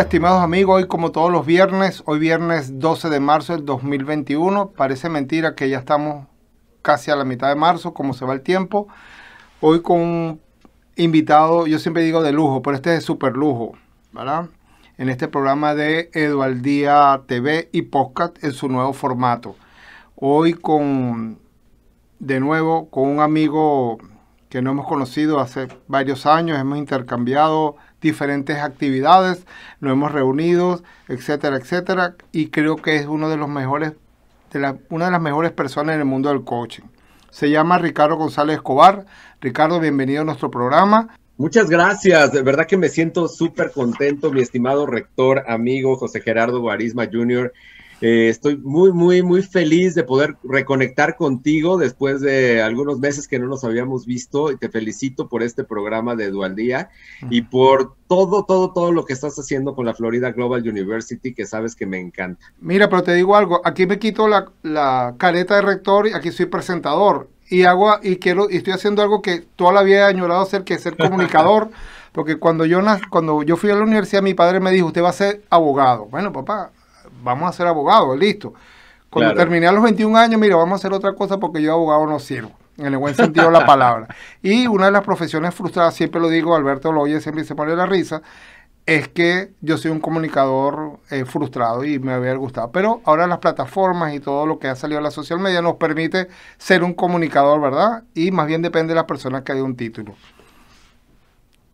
Hola 0.00 0.06
estimados 0.06 0.42
amigos, 0.42 0.76
hoy 0.76 0.88
como 0.88 1.12
todos 1.12 1.30
los 1.30 1.44
viernes, 1.44 2.02
hoy 2.06 2.18
viernes 2.18 2.78
12 2.78 3.10
de 3.10 3.20
marzo 3.20 3.52
del 3.52 3.66
2021, 3.66 4.70
parece 4.70 5.10
mentira 5.10 5.54
que 5.54 5.68
ya 5.68 5.76
estamos 5.76 6.26
casi 6.80 7.10
a 7.10 7.16
la 7.16 7.26
mitad 7.26 7.50
de 7.50 7.54
marzo, 7.54 7.92
como 7.92 8.14
se 8.14 8.24
va 8.24 8.32
el 8.32 8.40
tiempo. 8.40 8.88
Hoy 9.60 9.82
con 9.82 10.00
un 10.00 10.40
invitado, 10.96 11.66
yo 11.66 11.78
siempre 11.78 12.02
digo 12.02 12.22
de 12.22 12.32
lujo, 12.32 12.62
pero 12.62 12.76
este 12.76 12.94
es 12.94 13.00
de 13.00 13.02
super 13.02 13.36
lujo, 13.36 13.72
¿verdad? 14.12 14.46
En 14.96 15.10
este 15.10 15.28
programa 15.28 15.74
de 15.74 16.08
Edualdía 16.14 17.20
TV 17.26 17.68
y 17.70 17.82
Podcast 17.82 18.42
en 18.42 18.52
su 18.52 18.70
nuevo 18.70 18.94
formato. 18.94 19.54
Hoy 20.16 20.54
con, 20.54 21.38
de 22.20 22.40
nuevo, 22.40 22.88
con 22.88 23.06
un 23.06 23.20
amigo 23.20 23.98
que 24.48 24.62
no 24.62 24.70
hemos 24.70 24.88
conocido 24.88 25.40
hace 25.40 25.68
varios 25.88 26.24
años, 26.24 26.58
hemos 26.58 26.78
intercambiado 26.78 27.76
diferentes 28.00 28.58
actividades, 28.58 29.44
nos 29.80 29.92
hemos 29.92 30.12
reunido, 30.12 30.82
etcétera, 31.08 31.56
etcétera, 31.56 32.14
y 32.32 32.48
creo 32.48 32.76
que 32.76 32.96
es 32.96 33.06
uno 33.06 33.28
de 33.28 33.36
los 33.36 33.48
mejores, 33.48 33.92
de 34.52 34.78
una 34.88 35.06
de 35.06 35.10
las 35.10 35.20
mejores 35.20 35.52
personas 35.52 35.94
en 35.94 36.00
el 36.00 36.06
mundo 36.06 36.28
del 36.28 36.44
coaching. 36.44 36.84
Se 37.30 37.50
llama 37.50 37.78
Ricardo 37.78 38.16
González 38.16 38.56
Escobar. 38.56 39.06
Ricardo, 39.40 39.78
bienvenido 39.78 40.22
a 40.22 40.24
nuestro 40.24 40.50
programa. 40.50 41.16
Muchas 41.36 41.70
gracias, 41.70 42.32
de 42.32 42.42
verdad 42.42 42.66
que 42.66 42.76
me 42.76 42.90
siento 42.90 43.26
súper 43.26 43.70
contento, 43.70 44.30
mi 44.30 44.42
estimado 44.42 44.84
rector, 44.84 45.44
amigo 45.48 45.96
José 45.96 46.20
Gerardo 46.20 46.60
Guarisma 46.60 47.08
Jr. 47.10 47.52
Eh, 48.00 48.28
estoy 48.28 48.56
muy, 48.56 48.92
muy, 48.92 49.22
muy 49.22 49.42
feliz 49.42 49.94
de 49.94 50.04
poder 50.04 50.36
reconectar 50.42 51.16
contigo 51.16 51.76
después 51.76 52.20
de 52.20 52.62
algunos 52.62 52.98
meses 52.98 53.28
que 53.28 53.38
no 53.38 53.46
nos 53.46 53.64
habíamos 53.64 54.06
visto 54.06 54.50
y 54.50 54.56
te 54.56 54.68
felicito 54.68 55.28
por 55.28 55.42
este 55.42 55.64
programa 55.64 56.16
de 56.16 56.30
Dualdía 56.30 56.90
y 57.28 57.42
por 57.42 57.94
todo, 58.08 58.44
todo, 58.44 58.72
todo 58.72 58.92
lo 58.92 59.04
que 59.04 59.12
estás 59.12 59.38
haciendo 59.38 59.74
con 59.74 59.86
la 59.86 59.94
Florida 59.94 60.32
Global 60.32 60.66
University 60.66 61.34
que 61.34 61.46
sabes 61.46 61.76
que 61.76 61.86
me 61.86 61.98
encanta. 61.98 62.44
Mira, 62.60 62.88
pero 62.88 63.02
te 63.02 63.14
digo 63.14 63.36
algo, 63.36 63.60
aquí 63.64 63.86
me 63.86 63.98
quito 63.98 64.28
la, 64.28 64.50
la 64.62 65.14
careta 65.18 65.56
de 65.56 65.62
rector 65.62 66.08
y 66.08 66.14
aquí 66.14 66.30
soy 66.30 66.46
presentador 66.46 67.28
y 67.50 67.64
hago 67.64 67.96
y 68.02 68.16
quiero 68.16 68.48
y 68.48 68.56
estoy 68.56 68.72
haciendo 68.72 69.02
algo 69.02 69.20
que 69.20 69.44
toda 69.56 69.72
la 69.72 69.82
vida 69.82 69.98
he 69.98 70.04
añorado 70.04 70.40
hacer, 70.40 70.64
que 70.64 70.74
es 70.74 70.82
ser 70.82 70.96
comunicador. 70.96 71.70
porque 72.12 72.36
cuando 72.36 72.64
yo 72.64 72.80
cuando 73.10 73.42
yo 73.42 73.56
fui 73.56 73.70
a 73.70 73.74
la 73.74 73.82
universidad, 73.82 74.22
mi 74.22 74.34
padre 74.34 74.60
me 74.60 74.70
dijo, 74.72 74.88
usted 74.88 75.02
va 75.02 75.10
a 75.10 75.12
ser 75.12 75.42
abogado. 75.50 76.06
Bueno, 76.06 76.32
papá, 76.32 76.72
vamos 77.22 77.48
a 77.48 77.52
ser 77.52 77.66
abogados, 77.66 78.18
listo. 78.18 78.54
Cuando 79.10 79.34
terminé 79.34 79.66
a 79.66 79.72
los 79.72 79.82
21 79.82 80.16
años, 80.16 80.40
mira, 80.40 80.56
vamos 80.56 80.72
a 80.72 80.76
hacer 80.76 80.92
otra 80.92 81.14
cosa 81.14 81.38
porque 81.38 81.60
yo 81.60 81.72
abogado 81.72 82.06
no 82.06 82.20
sirvo, 82.20 82.52
en 82.78 82.86
el 82.86 82.96
buen 82.96 83.14
sentido 83.14 83.46
de 83.46 83.52
la 83.52 83.66
palabra. 83.66 84.06
Y 84.42 84.68
una 84.68 84.86
de 84.86 84.92
las 84.92 85.02
profesiones 85.02 85.54
frustradas, 85.54 85.94
siempre 85.94 86.20
lo 86.20 86.28
digo, 86.28 86.54
Alberto 86.54 86.92
lo 86.92 87.02
oye, 87.02 87.20
siempre 87.20 87.42
se 87.44 87.56
pone 87.56 87.74
la 87.74 87.86
risa, 87.86 88.22
es 88.86 89.08
que 89.08 89.52
yo 89.60 89.78
soy 89.78 89.90
un 89.90 90.00
comunicador 90.00 91.00
eh, 91.10 91.24
frustrado 91.24 91.84
y 91.84 91.98
me 91.98 92.12
había 92.12 92.34
gustado. 92.34 92.70
Pero 92.72 93.00
ahora 93.04 93.26
las 93.26 93.38
plataformas 93.38 94.14
y 94.14 94.20
todo 94.20 94.46
lo 94.46 94.58
que 94.58 94.68
ha 94.68 94.76
salido 94.76 95.00
a 95.00 95.02
la 95.02 95.10
social 95.10 95.38
media 95.38 95.60
nos 95.60 95.74
permite 95.74 96.28
ser 96.58 96.82
un 96.82 96.94
comunicador, 96.94 97.60
¿verdad? 97.60 98.04
Y 98.14 98.30
más 98.30 98.46
bien 98.46 98.62
depende 98.62 98.92
de 98.92 98.96
las 98.96 99.04
personas 99.04 99.42
que 99.42 99.52
hay 99.52 99.60
un 99.60 99.76
título. 99.76 100.14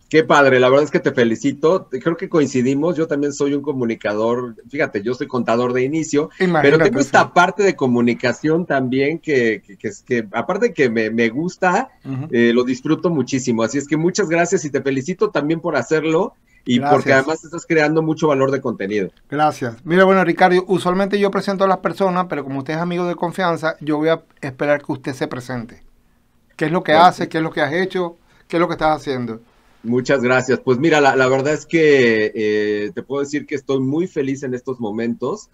Qué 0.09 0.23
padre, 0.23 0.61
la 0.61 0.69
verdad 0.69 0.85
es 0.85 0.91
que 0.91 1.01
te 1.01 1.13
felicito. 1.13 1.89
Creo 1.91 2.17
que 2.17 2.29
coincidimos. 2.29 2.97
Yo 2.97 3.09
también 3.09 3.33
soy 3.33 3.55
un 3.55 3.63
comunicador. 3.63 4.55
Fíjate, 4.69 5.03
yo 5.03 5.15
soy 5.15 5.27
contador 5.27 5.73
de 5.73 5.83
inicio, 5.83 6.31
pero 6.63 6.79
tengo 6.79 7.01
esta 7.01 7.33
parte 7.33 7.65
de 7.65 7.75
comunicación 7.75 8.67
también 8.67 9.19
que, 9.19 9.63
que, 9.79 9.91
que, 10.07 10.29
aparte 10.33 10.73
que 10.73 10.89
me, 10.89 11.11
me 11.11 11.29
gusta, 11.29 11.91
eh, 12.31 12.53
lo 12.55 12.63
disfruto 12.63 13.11
muchísimo. 13.11 13.65
Así 13.65 13.79
es 13.79 13.89
que 13.89 13.97
muchas 13.97 14.29
gracias 14.29 14.65
y 14.65 14.71
te 14.71 14.81
felicito 14.81 15.31
también 15.31 15.61
por 15.61 15.77
hacerlo 15.77 16.35
y 16.67 16.81
porque 16.81 17.13
además 17.13 17.45
estás 17.45 17.65
creando 17.67 18.03
mucho 18.03 18.29
valor 18.29 18.51
de 18.51 18.61
contenido. 18.61 19.11
Gracias. 19.31 19.77
Mira, 19.85 20.05
bueno, 20.05 20.25
Ricardo, 20.25 20.65
usualmente 20.67 21.19
yo 21.19 21.31
presento 21.31 21.65
a 21.65 21.69
las 21.69 21.79
personas, 21.79 22.27
pero 22.29 22.43
como 22.43 22.59
usted 22.59 22.75
es 22.75 22.81
amigo 22.81 23.07
de 23.07 23.15
confianza, 23.15 23.77
yo 23.81 23.99
voy 23.99 24.09
a 24.09 24.23
esperar 24.41 24.83
que 24.83 24.93
usted 24.93 25.15
se 25.15 25.29
presente. 25.29 25.83
¿Qué 26.57 26.67
es 26.67 26.73
lo 26.73 26.83
que 26.83 26.93
hace? 26.93 27.29
¿Qué 27.29 27.39
es 27.39 27.45
lo 27.45 27.53
que 27.53 27.61
has 27.61 27.73
hecho? 27.73 28.17
¿Qué 28.49 28.57
es 28.57 28.61
lo 28.61 28.67
que 28.67 28.75
estás 28.75 28.97
haciendo? 28.97 29.41
Muchas 29.87 30.21
gracias. 30.21 30.61
Pues 30.61 30.79
mira, 30.79 31.01
la, 31.01 31.29
verdad 31.29 31.55
es 31.55 31.65
que 31.65 32.33
eh, 32.35 32.91
te 32.95 33.03
puedo 33.03 33.23
decir 33.23 33.47
que 33.47 33.55
estoy 33.55 33.81
muy 33.81 34.07
feliz 34.07 34.43
en 34.43 34.55
estos 34.55 34.81
momentos 34.81 35.51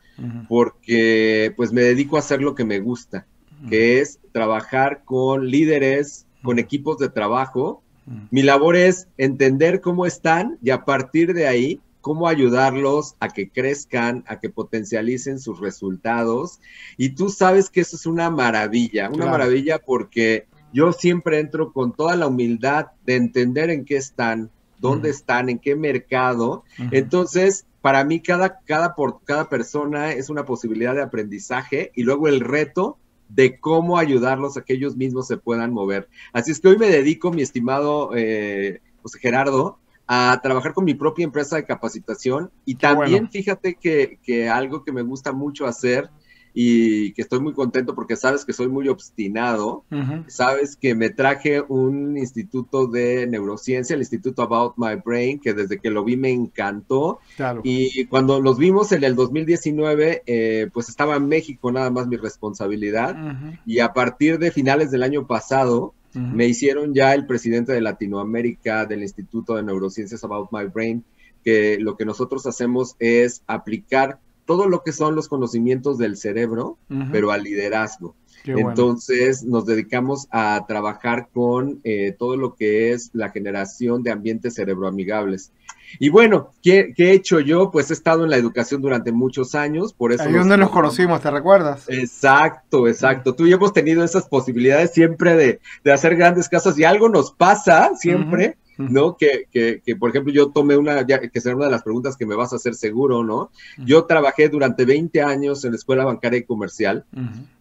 porque 0.49 1.53
pues 1.57 1.73
me 1.73 1.83
dedico 1.83 2.17
a 2.17 2.21
hacer 2.21 2.41
lo 2.41 2.55
que 2.55 2.65
me 2.65 2.81
gusta, 2.81 3.27
que 3.69 4.01
es 4.01 4.21
trabajar 4.33 5.03
con 5.05 5.51
líderes, 5.51 6.27
con 6.43 6.59
equipos 6.59 6.99
de 6.99 7.09
trabajo. 7.09 7.83
Mi 8.31 8.43
labor 8.43 8.77
es 8.77 9.07
entender 9.19 9.81
cómo 9.81 10.07
están 10.07 10.59
y 10.63 10.71
a 10.71 10.85
partir 10.85 11.35
de 11.35 11.47
ahí 11.47 11.81
cómo 12.01 12.27
ayudarlos 12.29 13.15
a 13.21 13.29
que 13.29 13.49
crezcan, 13.49 14.25
a 14.27 14.41
que 14.41 14.51
potencialicen 14.51 15.39
sus 15.39 15.61
resultados. 15.61 16.61
Y 16.99 17.11
tú 17.11 17.31
sabes 17.31 17.71
que 17.71 17.81
eso 17.81 17.97
es 17.97 18.07
una 18.07 18.29
maravilla, 18.29 19.09
una 19.09 19.27
maravilla 19.27 19.79
porque 19.79 20.47
yo 20.73 20.93
siempre 20.93 21.39
entro 21.39 21.73
con 21.73 21.93
toda 21.93 22.17
la 22.17 22.27
humildad 22.27 22.87
de 23.05 23.17
entender 23.17 23.71
en 23.71 23.85
qué 23.85 23.97
están, 23.97 24.51
dónde 24.79 25.11
están, 25.11 25.49
en 25.49 25.59
qué 25.59 25.77
mercado. 25.77 26.65
Entonces, 26.91 27.67
para 27.81 28.05
mí 28.05 28.21
cada, 28.21 28.61
cada, 28.61 28.95
por, 28.95 29.21
cada 29.25 29.49
persona 29.49 30.13
es 30.13 30.31
una 30.31 30.45
posibilidad 30.45 30.95
de 30.95 31.03
aprendizaje 31.03 31.93
y 31.95 32.03
luego 32.03 32.29
el 32.29 32.41
reto 32.41 32.99
de 33.29 33.59
cómo 33.59 33.99
ayudarlos 33.99 34.57
a 34.57 34.63
que 34.63 34.75
ellos 34.75 34.97
mismos 34.97 35.27
se 35.27 35.37
puedan 35.37 35.73
mover. 35.73 36.09
Así 36.33 36.53
es 36.53 36.61
que 36.61 36.69
hoy 36.69 36.79
me 36.79 36.89
dedico, 36.89 37.33
mi 37.33 37.43
estimado 37.43 38.11
eh, 38.15 38.81
José 39.03 39.19
Gerardo, 39.19 39.79
a 40.07 40.39
trabajar 40.43 40.75
con 40.75 40.85
mi 40.85 40.95
propia 40.95 41.25
empresa 41.25 41.57
de 41.57 41.65
capacitación 41.65 42.51
y 42.65 42.75
también 42.75 43.31
fíjate 43.31 43.77
que, 43.81 44.19
que, 44.23 44.49
algo 44.49 44.85
que 44.85 44.93
me 44.93 45.03
gusta 45.03 45.33
mucho 45.33 45.67
hacer 45.67 46.11
y 46.55 47.13
que 47.13 47.23
estoy 47.23 47.41
muy 47.41 47.55
contento 47.55 47.95
porque 47.95 48.17
sabes 48.17 48.45
que 48.45 48.53
soy 48.53 48.69
muy 48.69 48.89
obstinado, 48.89 49.85
sabes 50.27 50.77
que 50.77 50.95
me 50.95 51.11
traje 51.11 51.63
un 51.63 52.19
instituto 52.19 52.87
de 52.87 53.27
neurociencia, 53.27 53.95
el 53.95 54.01
Instituto 54.01 54.43
About 54.43 54.75
My 54.77 54.97
Brain, 55.03 55.39
que 55.39 55.55
desde 55.55 55.79
que 55.79 55.91
lo 55.91 56.05
vi 56.05 56.17
me 56.17 56.31
encantó. 56.31 57.21
Y 57.63 58.07
cuando 58.07 58.41
los 58.41 58.59
vimos 58.59 58.93
en 58.93 59.05
el 59.05 59.15
2019, 59.15 60.23
eh, 60.27 60.69
pues 60.73 60.89
estaba 60.89 61.17
en 61.17 61.27
México 61.27 61.73
nada 61.73 61.91
más 61.91 62.07
mi 62.07 62.17
responsabilidad. 62.17 63.17
Y 63.65 63.79
a 63.79 63.93
partir 63.93 64.39
de 64.39 64.51
finales 64.51 64.91
del 64.91 65.03
año 65.03 65.27
pasado, 65.27 65.95
me 66.15 66.47
hicieron 66.47 66.93
ya 66.93 67.15
el 67.15 67.27
presidente 67.27 67.73
de 67.73 67.81
Latinoamérica 67.81 68.85
del 68.85 69.03
Instituto 69.03 69.55
de 69.55 69.63
Neurociencias 69.63 70.23
About 70.25 70.51
My 70.53 70.67
Brain, 70.67 71.03
que 71.43 71.79
lo 71.81 71.97
que 71.97 72.05
nosotros 72.05 72.47
hacemos 72.47 72.95
es 72.99 73.43
aplicar 73.47 74.19
todo 74.45 74.69
lo 74.69 74.83
que 74.83 74.93
son 74.93 75.15
los 75.15 75.29
conocimientos 75.29 75.99
del 75.99 76.17
cerebro, 76.17 76.79
pero 77.11 77.31
al 77.31 77.43
liderazgo. 77.43 78.15
Entonces 78.45 79.45
nos 79.45 79.67
dedicamos 79.67 80.27
a 80.31 80.65
trabajar 80.67 81.29
con 81.33 81.81
eh, 81.85 82.15
todo 82.19 82.37
lo 82.37 82.55
que 82.55 82.93
es 82.93 83.11
la 83.13 83.31
generación 83.31 84.03
de 84.03 84.11
ambientes 84.11 84.55
cerebroamigables. 84.55 85.53
Y 85.99 86.09
bueno, 86.09 86.51
¿qué, 86.63 86.95
he 86.97 87.13
hecho 87.13 87.39
yo? 87.41 87.71
Pues 87.71 87.91
he 87.91 87.93
estado 87.93 88.25
en 88.25 88.31
la 88.31 88.37
educación 88.37 88.81
durante 88.81 89.13
muchos 89.13 89.55
años, 89.55 89.93
por 89.93 90.13
eso... 90.13 90.23
Ahí 90.23 90.33
donde 90.33 90.57
nos 90.57 90.71
conocimos, 90.71 91.21
¿te 91.21 91.31
recuerdas? 91.31 91.85
Exacto, 91.89 92.89
exacto. 92.89 93.35
Tú 93.35 93.47
y 93.47 93.51
yo 93.51 93.57
hemos 93.57 93.75
tenido 93.75 94.03
esas 94.03 94.27
posibilidades 94.27 94.93
siempre 94.93 95.37
de, 95.37 95.61
de 95.85 95.93
hacer 95.93 96.17
grandes 96.17 96.49
casas 96.49 96.79
y 96.79 96.85
algo 96.85 97.09
nos 97.09 97.33
pasa 97.33 97.91
siempre. 97.95 98.57
¿No? 98.79 99.17
Que, 99.17 99.47
que, 99.51 99.83
que, 99.85 99.97
por 99.97 100.11
ejemplo, 100.11 100.33
yo 100.33 100.51
tomé 100.51 100.77
una, 100.77 101.07
ya, 101.07 101.21
que 101.21 101.41
será 101.41 101.57
una 101.57 101.67
de 101.67 101.73
las 101.73 101.83
preguntas 101.83 102.17
que 102.17 102.27
me 102.27 102.35
vas 102.35 102.53
a 102.53 102.57
hacer 102.57 102.75
seguro, 102.75 103.23
¿no? 103.25 103.51
Yo 103.79 104.05
trabajé 104.05 104.49
durante 104.49 104.85
20 104.85 105.23
años 105.23 105.65
en 105.65 105.73
la 105.73 105.77
escuela 105.77 106.05
bancaria 106.05 106.39
y 106.39 106.45
comercial. 106.45 107.05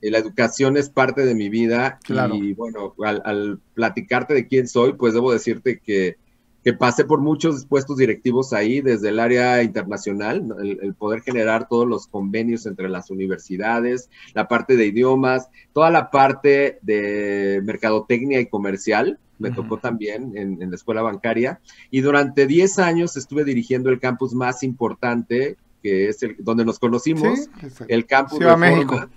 y 0.01 0.09
la 0.09 0.17
educación 0.17 0.77
es 0.77 0.89
parte 0.89 1.25
de 1.25 1.35
mi 1.35 1.49
vida. 1.49 1.99
Y 2.33 2.53
bueno, 2.53 2.95
al, 3.03 3.59
platicarte 3.73 4.33
de 4.33 4.47
quién 4.47 4.67
soy, 4.67 4.93
pues 4.93 5.13
debo 5.13 5.31
decirte 5.31 5.79
que, 5.79 6.17
que 6.63 6.73
pasé 6.73 7.05
por 7.05 7.19
muchos 7.19 7.65
puestos 7.65 7.97
directivos 7.97 8.53
ahí, 8.53 8.81
desde 8.81 9.09
el 9.09 9.19
área 9.19 9.63
internacional, 9.63 10.45
el, 10.61 10.79
el, 10.81 10.93
poder 10.93 11.21
generar 11.21 11.67
todos 11.67 11.87
los 11.87 12.07
convenios 12.07 12.65
entre 12.65 12.89
las 12.89 13.09
universidades, 13.09 14.09
la 14.33 14.47
parte 14.47 14.75
de 14.75 14.85
idiomas, 14.85 15.49
toda 15.73 15.89
la 15.89 16.11
parte 16.11 16.77
de 16.83 17.61
mercadotecnia 17.63 18.39
y 18.39 18.45
comercial 18.45 19.19
me 19.41 19.51
tocó 19.51 19.77
también 19.77 20.31
en, 20.35 20.69
la 20.69 20.75
escuela 20.75 21.01
bancaria, 21.01 21.59
y 21.89 22.01
durante 22.01 22.47
10 22.47 22.79
años 22.79 23.17
estuve 23.17 23.43
dirigiendo 23.43 23.89
el 23.89 23.99
campus 23.99 24.33
más 24.33 24.63
importante, 24.63 25.57
que 25.83 26.09
es 26.09 26.21
el 26.23 26.35
donde 26.39 26.63
nos 26.63 26.79
conocimos, 26.79 27.49
el 27.87 28.05
campus 28.05 28.39
de 28.39 28.55
México. 28.55 29.09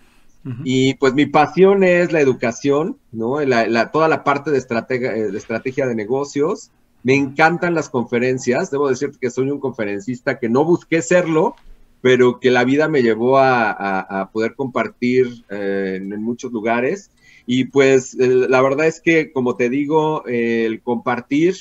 Y 0.63 0.95
pues 0.95 1.15
mi 1.15 1.25
pasión 1.25 1.85
es 1.85 2.13
la 2.13 2.21
educación, 2.21 2.99
¿no? 3.13 3.41
La, 3.41 3.91
toda 3.91 4.09
la 4.09 4.25
parte 4.25 4.51
de, 4.51 4.59
eh, 4.59 5.31
de 5.31 5.39
estrategia 5.39 5.87
de 5.87 5.95
negocios. 5.95 6.71
Me 7.03 7.15
encantan 7.15 7.75
las 7.75 7.89
conferencias. 7.89 8.71
Debo 8.71 8.89
decirte 8.89 9.19
que 9.21 9.31
soy 9.31 9.51
un 9.51 9.59
conferencista 9.59 10.39
que 10.39 10.51
no 10.51 10.65
busqué 10.65 11.01
serlo, 11.01 11.55
pero 12.03 12.41
que 12.41 12.51
la 12.51 12.65
vida 12.65 12.89
me 12.89 13.03
llevó 13.03 13.39
a, 13.39 14.29
poder 14.33 14.55
compartir 14.55 15.45
eh, 15.49 15.99
en, 16.03 16.23
muchos 16.23 16.53
lugares. 16.53 17.11
Y 17.47 17.65
pues 17.65 18.15
la 18.15 18.63
verdad 18.63 18.87
es 18.87 19.01
que, 19.01 19.33
como 19.33 19.57
te 19.57 19.69
digo, 19.69 20.25
el 20.27 20.81
compartir 20.83 21.57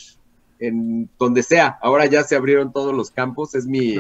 en 0.60 1.10
donde 1.20 1.44
sea. 1.44 1.78
Ahora 1.82 2.06
ya 2.06 2.24
se 2.24 2.36
abrieron 2.36 2.72
todos 2.72 2.94
los 2.94 3.12
campos, 3.12 3.54
es 3.56 3.66
mi, 3.66 3.98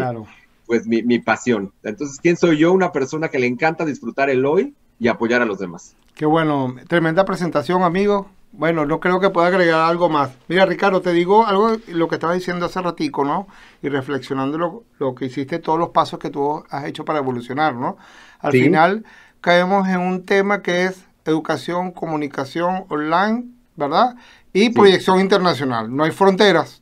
pues 0.66 0.88
mi, 0.88 1.04
mi, 1.04 1.20
pasión. 1.20 1.74
Entonces, 1.84 2.20
¿quién 2.22 2.38
soy 2.38 2.58
yo? 2.58 2.72
Una 2.72 2.92
persona 2.92 3.28
que 3.28 3.40
le 3.40 3.48
encanta 3.48 3.86
disfrutar 3.86 4.30
el 4.30 4.46
hoy 4.46 4.74
y 5.00 5.10
apoyar 5.10 5.42
a 5.42 5.46
los 5.46 5.60
demás. 5.60 5.96
Qué 6.16 6.26
bueno, 6.26 6.76
tremenda 6.88 7.26
presentación, 7.26 7.84
amigo. 7.84 8.30
Bueno, 8.54 8.86
no 8.86 9.00
creo 9.00 9.20
que 9.20 9.32
pueda 9.32 9.48
agregar 9.48 9.82
algo 9.82 10.10
más. 10.10 10.32
Mira, 10.48 10.66
Ricardo, 10.66 11.02
te 11.02 11.12
digo 11.12 11.46
algo, 11.46 11.76
lo 11.88 12.08
que 12.08 12.16
estabas 12.16 12.38
diciendo 12.38 12.68
hace 12.68 12.82
ratico, 12.82 13.26
¿no? 13.26 13.48
Y 13.82 13.90
reflexionando 13.90 14.58
lo, 14.60 14.84
lo 15.00 15.16
que 15.16 15.26
hiciste, 15.26 15.58
todos 15.58 15.80
los 15.80 15.90
pasos 15.90 16.20
que 16.20 16.30
tú 16.30 16.64
has 16.70 16.86
hecho 16.86 17.04
para 17.04 17.20
evolucionar, 17.20 17.74
¿no? 17.74 17.98
Al 18.40 18.52
final 18.52 19.06
caemos 19.42 19.88
en 19.90 20.00
un 20.00 20.24
tema 20.24 20.62
que 20.62 20.86
es 20.86 21.04
educación, 21.26 21.92
comunicación 21.92 22.86
online, 22.90 23.46
¿verdad? 23.76 24.16
Y 24.52 24.70
proyección 24.70 25.20
internacional. 25.20 25.96
No 25.96 26.04
hay 26.04 26.12
fronteras. 26.12 26.82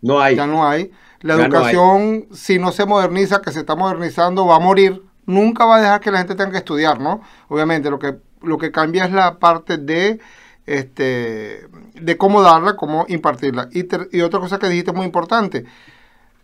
No 0.00 0.20
hay. 0.20 0.36
Ya 0.36 0.46
no 0.46 0.66
hay. 0.66 0.90
La 1.20 1.34
educación, 1.34 2.26
si 2.32 2.58
no 2.58 2.72
se 2.72 2.84
moderniza, 2.84 3.40
que 3.40 3.50
se 3.50 3.60
está 3.60 3.74
modernizando, 3.74 4.46
va 4.46 4.56
a 4.56 4.60
morir. 4.60 5.02
Nunca 5.26 5.64
va 5.64 5.76
a 5.76 5.80
dejar 5.80 6.00
que 6.00 6.10
la 6.10 6.18
gente 6.18 6.34
tenga 6.34 6.50
que 6.50 6.58
estudiar, 6.58 7.00
¿no? 7.00 7.22
Obviamente, 7.48 7.90
lo 7.90 7.98
que, 7.98 8.16
lo 8.42 8.58
que 8.58 8.70
cambia 8.70 9.06
es 9.06 9.12
la 9.12 9.38
parte 9.38 9.78
de 9.78 10.20
este, 10.66 11.66
de 11.94 12.16
cómo 12.16 12.42
darla, 12.42 12.76
cómo 12.76 13.06
impartirla. 13.08 13.68
Y, 13.72 13.86
y, 14.16 14.20
otra 14.22 14.40
cosa 14.40 14.58
que 14.58 14.68
dijiste 14.68 14.92
muy 14.92 15.06
importante, 15.06 15.64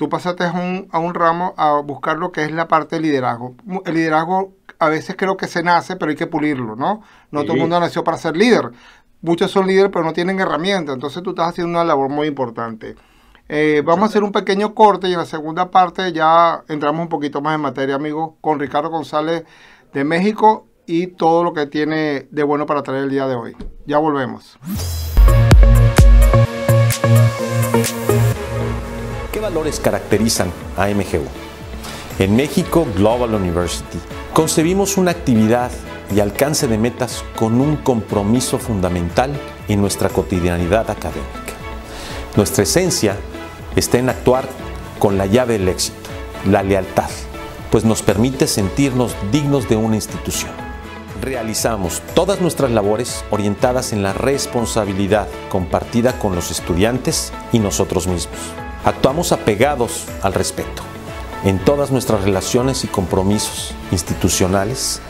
tú 0.00 0.08
pasaste 0.08 0.44
a 0.44 0.52
un, 0.52 0.88
a 0.93 0.99
un 0.99 1.12
ramo 1.12 1.52
a 1.58 1.79
buscar 1.82 2.17
lo 2.17 2.32
que 2.32 2.43
es 2.43 2.52
la 2.52 2.69
parte 2.69 2.97
de 2.97 3.02
liderazgo. 3.02 3.55
El 3.85 3.93
liderazgo 3.93 4.55
a 4.79 4.88
veces 4.88 5.14
creo 5.14 5.37
que 5.37 5.47
se 5.47 5.62
nace, 5.62 5.97
pero 5.97 6.08
hay 6.08 6.17
que 6.17 6.26
pulirlo, 6.26 6.75
¿no? 6.75 7.02
No 7.31 7.43
todo 7.43 7.52
el 7.52 7.61
mundo 7.61 7.79
nació 7.79 8.02
para 8.02 8.17
ser 8.17 8.35
líder. 8.35 8.70
Muchos 9.20 9.50
son 9.50 9.67
líderes, 9.67 9.91
pero 9.93 10.02
no 10.02 10.14
tienen 10.14 10.41
herramientas. 10.41 10.94
Entonces 10.94 11.23
tú 11.23 11.31
estás 11.31 11.50
haciendo 11.50 11.73
una 11.73 11.85
labor 11.85 12.08
muy 12.08 12.29
importante. 12.29 12.94
Eh, 13.47 13.82
vamos 13.85 14.05
a 14.05 14.06
hacer 14.06 14.23
un 14.23 14.32
pequeño 14.32 14.75
corte 14.75 15.06
y 15.06 15.12
en 15.12 15.19
la 15.19 15.26
segunda 15.26 15.70
parte 15.70 16.11
ya 16.14 16.64
entramos 16.69 17.02
un 17.02 17.11
poquito 17.11 17.43
más 17.43 17.56
en 17.56 17.61
materia, 17.61 17.97
amigos, 17.97 18.37
con 18.41 18.58
Ricardo 18.58 18.88
González 18.88 19.44
de 19.93 20.05
México 20.05 20.67
y 20.87 21.08
todo 21.08 21.44
lo 21.44 21.52
que 21.52 21.67
tiene 21.67 22.26
de 22.31 22.43
bueno 22.43 22.64
para 22.64 22.82
traer 22.82 23.05
el 23.05 23.11
día 23.11 23.26
de 23.26 23.35
hoy. 23.35 23.55
Ya 23.85 23.99
volvemos. 23.99 24.58
¿Qué 29.41 29.45
valores 29.45 29.81
caracterizan 29.81 30.53
a 30.77 30.89
MGU? 30.89 31.25
En 32.19 32.37
México 32.37 32.87
Global 32.95 33.33
University 33.35 33.99
concebimos 34.35 34.99
una 34.99 35.13
actividad 35.13 35.71
y 36.15 36.21
alcance 36.21 36.69
de 36.69 36.77
metas 36.77 37.25
con 37.37 37.59
un 37.59 37.77
compromiso 37.77 38.59
fundamental 38.59 39.33
en 39.67 39.81
nuestra 39.81 40.11
cotidianidad 40.11 40.91
académica. 40.91 41.55
Nuestra 42.37 42.65
esencia 42.65 43.17
está 43.77 43.97
en 43.97 44.11
actuar 44.11 44.47
con 44.99 45.17
la 45.17 45.25
llave 45.25 45.55
del 45.55 45.71
éxito, 45.71 46.11
la 46.45 46.63
lealtad, 46.63 47.09
pues 47.71 47.87
nos 47.87 48.03
permite 48.03 48.47
sentirnos 48.47 49.17
dignos 49.33 49.71
de 49.71 49.77
una 49.77 49.97
institución 49.97 50.51
realizamos 51.23 52.01
todas 52.15 52.41
nuestras 52.41 52.71
labores 52.71 53.25
orientadas 53.31 53.93
en 53.93 54.03
la 54.03 54.15
responsabilidad 54.15 55.29
compartida 55.51 56.19
con 56.19 56.35
los 56.35 56.51
estudiantes 56.51 57.31
y 57.53 57.59
nosotros 57.59 58.07
mismos. 58.07 58.39
Actuamos 58.85 59.32
apegados 59.32 60.06
al 60.23 60.32
respeto 60.32 60.82
en 61.44 61.59
todas 61.59 61.91
nuestras 61.91 62.23
relaciones 62.25 62.85
y 62.85 62.88
compromisos 62.88 63.75
institucionales, 63.93 65.00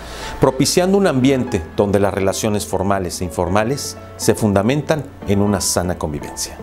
propiciando 0.41 0.99
un 0.99 1.07
ambiente 1.07 1.63
donde 1.77 2.01
las 2.01 2.13
relaciones 2.13 2.67
formales 2.67 3.21
e 3.21 3.25
informales 3.25 3.97
se 4.17 4.35
fundamentan 4.35 5.05
en 5.29 5.41
una 5.41 5.61
sana 5.61 5.99
convivencia. 5.99 6.57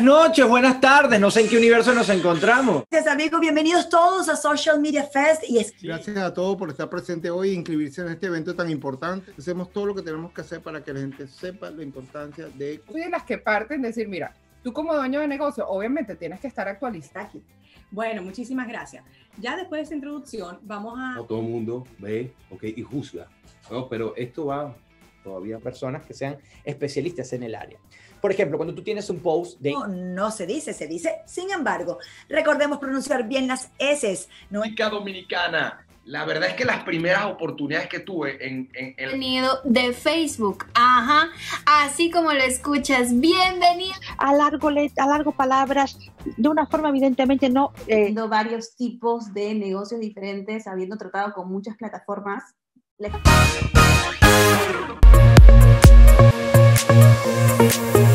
Buenas 0.00 0.28
noches, 0.28 0.48
buenas 0.48 0.80
tardes. 0.80 1.20
No 1.20 1.30
sé 1.30 1.42
en 1.42 1.48
qué 1.48 1.58
universo 1.58 1.92
nos 1.92 2.08
encontramos. 2.08 2.84
Gracias, 2.90 3.12
amigos. 3.12 3.38
Bienvenidos 3.38 3.88
todos 3.88 4.28
a 4.30 4.36
Social 4.36 4.80
Media 4.80 5.04
Fest. 5.04 5.42
Y 5.46 5.62
Gracias 5.86 6.16
a 6.16 6.32
todos 6.32 6.56
por 6.56 6.70
estar 6.70 6.88
presente 6.88 7.28
hoy 7.30 7.50
e 7.50 7.52
inscribirse 7.54 8.00
en 8.00 8.08
este 8.08 8.26
evento 8.26 8.54
tan 8.54 8.70
importante. 8.70 9.32
Hacemos 9.36 9.70
todo 9.70 9.86
lo 9.86 9.94
que 9.94 10.00
tenemos 10.00 10.32
que 10.32 10.40
hacer 10.40 10.62
para 10.62 10.82
que 10.82 10.94
la 10.94 11.00
gente 11.00 11.26
sepa 11.26 11.70
la 11.70 11.82
importancia 11.82 12.46
de... 12.48 12.82
Soy 12.90 13.02
de 13.02 13.10
las 13.10 13.24
que 13.24 13.36
parten 13.36 13.82
decir, 13.82 14.08
mira, 14.08 14.34
tú 14.62 14.72
como 14.72 14.94
dueño 14.94 15.20
de 15.20 15.28
negocio, 15.28 15.68
obviamente 15.68 16.16
tienes 16.16 16.40
que 16.40 16.46
estar 16.46 16.66
actualizado 16.66 17.26
aquí. 17.26 17.42
Bueno, 17.90 18.22
muchísimas 18.22 18.68
gracias. 18.68 19.04
Ya 19.36 19.54
después 19.56 19.80
de 19.80 19.82
esa 19.84 19.94
introducción, 19.94 20.60
vamos 20.62 20.98
a... 20.98 21.16
No 21.16 21.24
todo 21.24 21.40
el 21.40 21.46
mundo 21.46 21.84
ve, 21.98 22.32
ok, 22.50 22.64
y 22.64 22.82
juzga. 22.82 23.26
No, 23.70 23.86
pero 23.88 24.14
esto 24.16 24.46
va 24.46 24.74
todavía 25.22 25.58
personas 25.58 26.04
que 26.04 26.14
sean 26.14 26.38
especialistas 26.64 27.32
en 27.32 27.42
el 27.42 27.54
área. 27.54 27.78
Por 28.20 28.30
ejemplo, 28.32 28.58
cuando 28.58 28.74
tú 28.74 28.82
tienes 28.82 29.08
un 29.08 29.20
post 29.20 29.58
de... 29.60 29.72
No, 29.72 29.86
no 29.86 30.30
se 30.30 30.46
dice, 30.46 30.74
se 30.74 30.86
dice, 30.86 31.20
sin 31.26 31.50
embargo, 31.50 31.98
recordemos 32.28 32.78
pronunciar 32.78 33.26
bien 33.26 33.48
las 33.48 33.70
S. 33.78 34.28
No... 34.50 34.62
Dominicana. 34.90 35.86
La 36.04 36.24
verdad 36.24 36.48
es 36.48 36.54
que 36.54 36.64
las 36.64 36.82
primeras 36.82 37.26
oportunidades 37.26 37.88
que 37.88 38.00
tuve 38.00 38.44
en, 38.44 38.70
en, 38.74 38.94
Contenido 38.94 39.60
de 39.64 39.92
Facebook, 39.92 40.66
ajá, 40.74 41.28
así 41.66 42.10
como 42.10 42.32
lo 42.32 42.42
escuchas, 42.42 43.20
bienvenido. 43.20 43.92
A 44.16 44.34
largo, 44.34 44.68
a 44.68 45.06
largo 45.06 45.32
palabras, 45.32 45.98
de 46.36 46.48
una 46.48 46.66
forma 46.66 46.88
evidentemente 46.88 47.48
no... 47.50 47.72
Eh... 47.86 48.12
varios 48.28 48.74
tipos 48.74 49.32
de 49.34 49.54
negocios 49.54 50.00
diferentes, 50.00 50.66
habiendo 50.66 50.96
tratado 50.96 51.32
con 51.32 51.48
muchas 51.48 51.76
plataformas. 51.76 52.42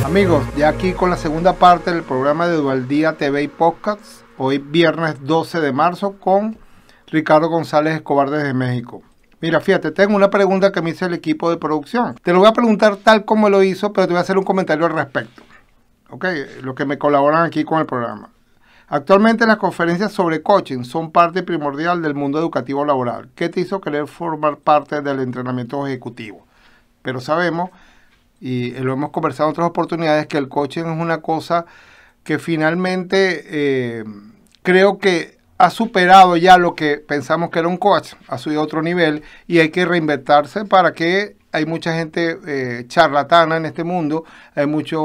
Amigos, 0.03 0.45
ya 0.55 0.69
aquí 0.69 0.93
con 0.93 1.09
la 1.09 1.17
segunda 1.17 1.53
parte 1.53 1.91
del 1.91 2.03
programa 2.03 2.47
de 2.47 2.55
Dualdía 2.55 3.17
TV 3.17 3.43
y 3.43 3.47
Podcast, 3.47 4.21
hoy 4.37 4.59
viernes 4.59 5.15
12 5.25 5.59
de 5.59 5.73
marzo 5.73 6.17
con 6.19 6.57
Ricardo 7.07 7.49
González 7.49 7.95
Escobar 7.95 8.29
desde 8.29 8.53
México. 8.53 9.03
Mira, 9.41 9.59
fíjate, 9.59 9.91
tengo 9.91 10.15
una 10.15 10.29
pregunta 10.29 10.71
que 10.71 10.81
me 10.81 10.91
hizo 10.91 11.05
el 11.05 11.13
equipo 11.13 11.49
de 11.49 11.57
producción. 11.57 12.15
Te 12.23 12.31
lo 12.31 12.39
voy 12.39 12.47
a 12.47 12.53
preguntar 12.53 12.95
tal 12.97 13.25
como 13.25 13.49
lo 13.49 13.61
hizo, 13.61 13.91
pero 13.91 14.07
te 14.07 14.13
voy 14.13 14.19
a 14.19 14.21
hacer 14.21 14.37
un 14.37 14.45
comentario 14.45 14.85
al 14.85 14.93
respecto. 14.93 15.43
Ok, 16.09 16.25
lo 16.61 16.73
que 16.73 16.85
me 16.85 16.97
colaboran 16.97 17.43
aquí 17.43 17.63
con 17.63 17.79
el 17.79 17.85
programa. 17.85 18.29
Actualmente 18.87 19.47
las 19.47 19.57
conferencias 19.57 20.11
sobre 20.11 20.41
coaching 20.41 20.83
son 20.83 21.11
parte 21.11 21.43
primordial 21.43 22.01
del 22.01 22.13
mundo 22.13 22.39
educativo 22.39 22.85
laboral. 22.85 23.29
¿Qué 23.35 23.49
te 23.49 23.59
hizo 23.59 23.81
querer 23.81 24.07
formar 24.07 24.57
parte 24.57 25.01
del 25.01 25.19
entrenamiento 25.19 25.85
ejecutivo? 25.87 26.45
Pero 27.01 27.19
sabemos 27.19 27.71
y 28.45 28.69
lo 28.73 28.93
hemos 28.93 29.09
conversado 29.09 29.49
en 29.49 29.53
otras 29.53 29.69
oportunidades, 29.69 30.27
que 30.27 30.37
el 30.37 30.49
coaching 30.49 30.81
es 30.81 31.01
una 31.01 31.17
cosa 31.17 31.65
que 32.23 32.37
finalmente 32.37 33.43
eh, 33.47 34.03
creo 34.61 34.99
que 34.99 35.39
ha 35.57 35.71
superado 35.71 36.37
ya 36.37 36.59
lo 36.59 36.75
que 36.75 36.97
pensamos 36.97 37.49
que 37.49 37.57
era 37.57 37.67
un 37.67 37.77
coach, 37.77 38.13
ha 38.27 38.37
subido 38.37 38.61
a 38.61 38.63
otro 38.63 38.83
nivel 38.83 39.23
y 39.47 39.57
hay 39.57 39.69
que 39.69 39.83
reinventarse 39.83 40.63
para 40.63 40.93
que 40.93 41.37
hay 41.53 41.65
mucha 41.65 41.95
gente 41.95 42.37
eh, 42.45 42.85
charlatana 42.87 43.57
en 43.57 43.65
este 43.65 43.83
mundo, 43.83 44.25
hay 44.53 44.67
muchas 44.67 44.99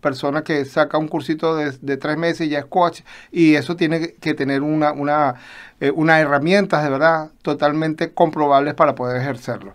personas 0.00 0.42
que 0.42 0.64
sacan 0.64 1.02
un 1.02 1.08
cursito 1.08 1.54
de, 1.54 1.96
tres 1.96 2.16
meses 2.16 2.48
y 2.48 2.50
ya 2.50 2.58
es 2.58 2.64
coach 2.64 3.02
y 3.30 3.54
eso 3.54 3.76
tiene 3.76 4.14
que 4.14 4.34
tener 4.34 4.62
una, 4.62 4.90
una, 4.90 5.36
eh, 5.78 5.92
unas 5.94 6.20
herramientas 6.20 6.82
de 6.82 6.90
verdad 6.90 7.30
totalmente 7.42 8.12
comprobables 8.12 8.74
para 8.74 8.96
poder 8.96 9.20
ejercerlo. 9.20 9.74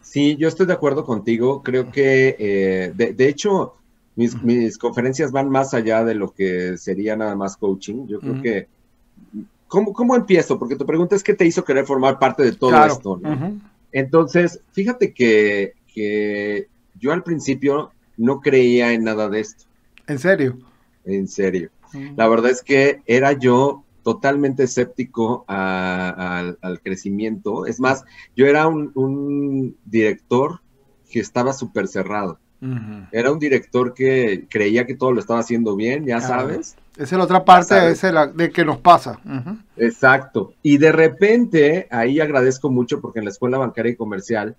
Sí, 0.00 0.36
yo 0.36 0.48
estoy 0.48 0.66
de 0.66 0.72
acuerdo 0.72 1.04
contigo. 1.04 1.62
Creo 1.62 1.90
que, 1.90 2.36
eh, 2.38 2.92
de, 2.94 3.28
hecho, 3.28 3.74
mis, 4.16 4.78
conferencias 4.78 5.32
van 5.32 5.48
más 5.48 5.74
allá 5.74 6.04
de 6.04 6.14
lo 6.14 6.32
que 6.32 6.76
sería 6.78 7.16
nada 7.16 7.34
más 7.36 7.56
coaching. 7.56 8.06
Yo 8.06 8.20
creo 8.20 8.42
que, 8.42 8.68
¿cómo, 9.68 9.92
¿cómo, 9.92 10.16
empiezo? 10.16 10.58
Porque 10.58 10.76
tu 10.76 10.86
pregunta 10.86 11.16
es 11.16 11.22
qué 11.22 11.34
te 11.34 11.46
hizo 11.46 11.64
querer 11.64 11.86
formar 11.86 12.18
parte 12.18 12.42
de 12.42 12.52
todo 12.52 12.84
esto. 12.84 13.20
Entonces, 13.90 14.60
fíjate 14.72 15.12
que, 15.12 15.74
que 15.92 16.68
yo 16.98 17.12
al 17.12 17.22
principio 17.22 17.92
no 18.16 18.40
creía 18.40 18.92
en 18.92 19.04
nada 19.04 19.28
de 19.28 19.40
esto. 19.40 19.64
¿En 20.06 20.18
serio? 20.18 20.58
En 21.04 21.28
serio. 21.28 21.70
La 22.16 22.28
verdad 22.28 22.50
es 22.50 22.62
que 22.62 23.02
era 23.06 23.32
yo 23.32 23.84
totalmente 24.02 24.64
escéptico 24.64 25.44
al 25.48 26.80
crecimiento. 26.82 27.66
Es 27.66 27.80
más, 27.80 28.04
yo 28.36 28.46
era 28.46 28.68
un, 28.68 29.76
director 29.84 30.60
que 31.10 31.20
estaba 31.20 31.52
súper 31.52 31.88
cerrado. 31.88 32.38
Era 33.10 33.32
un 33.32 33.40
director 33.40 33.92
que 33.92 34.46
creía 34.48 34.86
que 34.86 34.94
todo 34.94 35.10
lo 35.10 35.18
estaba 35.18 35.40
haciendo 35.40 35.74
bien, 35.74 36.06
ya 36.06 36.20
sabes. 36.20 36.76
Esa 36.94 37.02
es 37.02 37.12
la 37.12 37.24
otra 37.24 37.44
parte 37.44 37.74
de 37.74 38.50
que 38.50 38.64
nos 38.64 38.78
pasa. 38.78 39.18
Exacto. 39.76 40.54
Y 40.62 40.78
de 40.78 40.92
repente, 40.92 41.88
ahí 41.90 42.20
agradezco 42.20 42.70
mucho 42.70 43.00
porque 43.00 43.18
en 43.18 43.24
la 43.24 43.30
Escuela 43.32 43.58
Bancaria 43.58 43.92
y 43.92 43.96
Comercial 43.96 44.56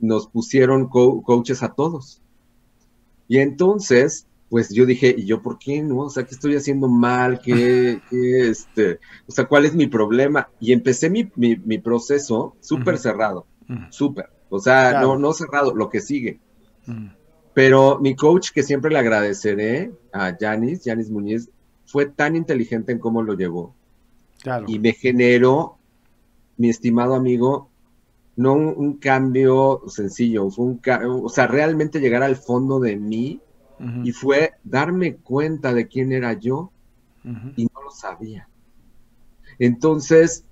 nos 0.00 0.26
pusieron 0.26 0.88
coaches 0.88 1.62
a 1.62 1.72
todos. 1.72 2.20
Y 3.28 3.38
entonces 3.38 4.26
pues 4.56 4.70
yo 4.70 4.86
dije, 4.86 5.14
¿y 5.14 5.26
yo 5.26 5.42
por 5.42 5.58
qué 5.58 5.82
no? 5.82 5.98
O 5.98 6.08
sea, 6.08 6.24
¿qué 6.24 6.34
estoy 6.34 6.56
haciendo 6.56 6.88
mal? 6.88 7.40
¿Qué, 7.44 8.00
qué 8.08 8.48
este, 8.48 8.98
o 9.26 9.32
sea, 9.32 9.44
cuál 9.44 9.66
es 9.66 9.74
mi 9.74 9.86
problema? 9.86 10.48
Y 10.58 10.72
empecé 10.72 11.10
mi, 11.10 11.30
mi, 11.36 11.56
mi 11.56 11.76
proceso 11.78 12.56
súper 12.58 12.96
cerrado, 12.96 13.46
súper. 13.90 14.24
O 14.48 14.58
sea, 14.58 14.92
Claro. 14.92 15.08
no, 15.08 15.18
no 15.18 15.32
cerrado, 15.34 15.74
lo 15.74 15.90
que 15.90 16.00
sigue. 16.00 16.40
Pero 17.52 17.98
mi 18.00 18.16
coach, 18.16 18.48
que 18.54 18.62
siempre 18.62 18.90
le 18.90 18.98
agradeceré 18.98 19.92
a 20.10 20.34
Yanis, 20.38 20.84
Yanis 20.84 21.10
Muñiz, 21.10 21.50
fue 21.84 22.06
tan 22.06 22.34
inteligente 22.34 22.92
en 22.92 22.98
cómo 22.98 23.22
lo 23.22 23.34
llevó 23.34 23.74
Claro. 24.42 24.64
y 24.68 24.78
me 24.78 24.94
generó, 24.94 25.76
mi 26.56 26.70
estimado 26.70 27.14
amigo, 27.14 27.68
no 28.36 28.54
un, 28.54 28.74
un 28.76 28.98
cambio 28.98 29.82
sencillo, 29.88 30.48
fue 30.50 30.64
un 30.64 30.78
ca- 30.78 31.02
o 31.06 31.28
sea, 31.28 31.46
realmente 31.46 32.00
llegar 32.00 32.22
al 32.22 32.36
fondo 32.36 32.80
de 32.80 32.96
mí 32.96 33.40
Y 34.04 34.12
fue 34.12 34.52
darme 34.64 35.16
cuenta 35.16 35.74
de 35.74 35.86
quién 35.86 36.12
era 36.12 36.32
yo 36.32 36.70
y 37.56 37.64
no 37.64 37.82
lo 37.82 37.90
sabía. 37.90 38.48
Entonces, 39.58 40.44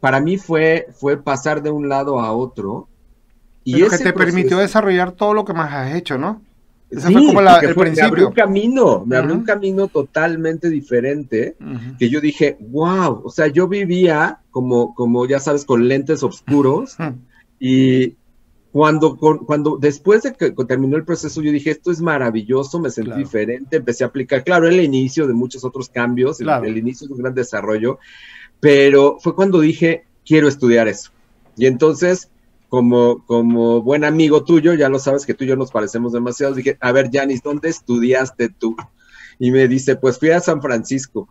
para 0.00 0.20
mí 0.20 0.36
fue, 0.38 0.88
fue 0.94 1.22
pasar 1.22 1.62
de 1.62 1.70
un 1.70 1.88
lado 1.88 2.20
a 2.20 2.32
otro. 2.32 2.88
Y 3.64 3.74
Pero 3.74 3.90
que 3.90 3.98
te 3.98 4.12
permitió 4.12 4.58
desarrollar 4.58 5.12
todo 5.12 5.34
lo 5.34 5.44
que 5.44 5.52
más 5.52 5.72
has 5.72 5.94
hecho, 5.94 6.18
¿no? 6.18 6.42
Ese 6.90 7.06
Sí, 7.08 7.12
fue 7.14 7.24
como 7.26 7.40
la- 7.40 7.58
el 7.60 7.74
fue- 7.74 7.90
Me 7.90 8.00
abrió 8.02 8.28
un 8.28 8.34
camino, 8.34 9.04
me 9.06 9.16
abrió 9.16 9.34
un 9.36 9.44
camino 9.44 9.88
totalmente 9.88 10.68
diferente 10.68 11.56
que 11.98 12.10
yo 12.10 12.20
dije, 12.20 12.58
wow, 12.60 13.22
o 13.24 13.30
sea, 13.30 13.46
yo 13.46 13.68
vivía 13.68 14.40
como, 14.50 14.94
como 14.94 15.24
ya 15.26 15.38
sabes, 15.38 15.64
con 15.64 15.86
lentes 15.88 16.22
oscuros 16.22 16.96
y 17.58 18.16
cuando, 18.72 19.16
cuando 19.18 19.76
después 19.78 20.22
de 20.22 20.32
que 20.32 20.50
terminó 20.66 20.96
el 20.96 21.04
proceso, 21.04 21.42
yo 21.42 21.52
dije, 21.52 21.70
esto 21.70 21.90
es 21.92 22.00
maravilloso, 22.00 22.80
me 22.80 22.90
sentí 22.90 23.10
Claro. 23.10 23.22
diferente, 23.22 23.76
empecé 23.76 24.02
a 24.02 24.06
aplicar, 24.06 24.42
claro, 24.44 24.66
el 24.66 24.80
inicio 24.80 25.26
de 25.26 25.34
muchos 25.34 25.62
otros 25.64 25.90
cambios, 25.90 26.40
el- 26.40 26.48
el, 26.64 26.78
inicio 26.78 27.06
de 27.06 27.12
un 27.12 27.20
gran 27.20 27.34
desarrollo, 27.34 27.98
pero 28.60 29.18
fue 29.20 29.34
cuando 29.34 29.60
dije, 29.60 30.04
quiero 30.24 30.48
estudiar 30.48 30.88
eso. 30.88 31.10
Y 31.56 31.66
entonces, 31.66 32.30
como, 32.70 33.24
como 33.26 33.82
buen 33.82 34.04
amigo 34.04 34.42
tuyo, 34.44 34.72
ya 34.72 34.88
lo 34.88 34.98
sabes 34.98 35.26
que 35.26 35.34
tú 35.34 35.44
y 35.44 35.48
yo 35.48 35.56
nos 35.56 35.70
parecemos 35.70 36.12
demasiado, 36.14 36.54
dije, 36.54 36.78
a 36.80 36.92
ver, 36.92 37.10
Janis, 37.12 37.42
¿dónde 37.42 37.68
estudiaste 37.68 38.48
tú? 38.48 38.74
Y 39.38 39.50
me 39.50 39.68
dice, 39.68 39.96
pues 39.96 40.18
fui 40.18 40.30
a 40.30 40.40
San 40.40 40.62
Francisco. 40.62 41.28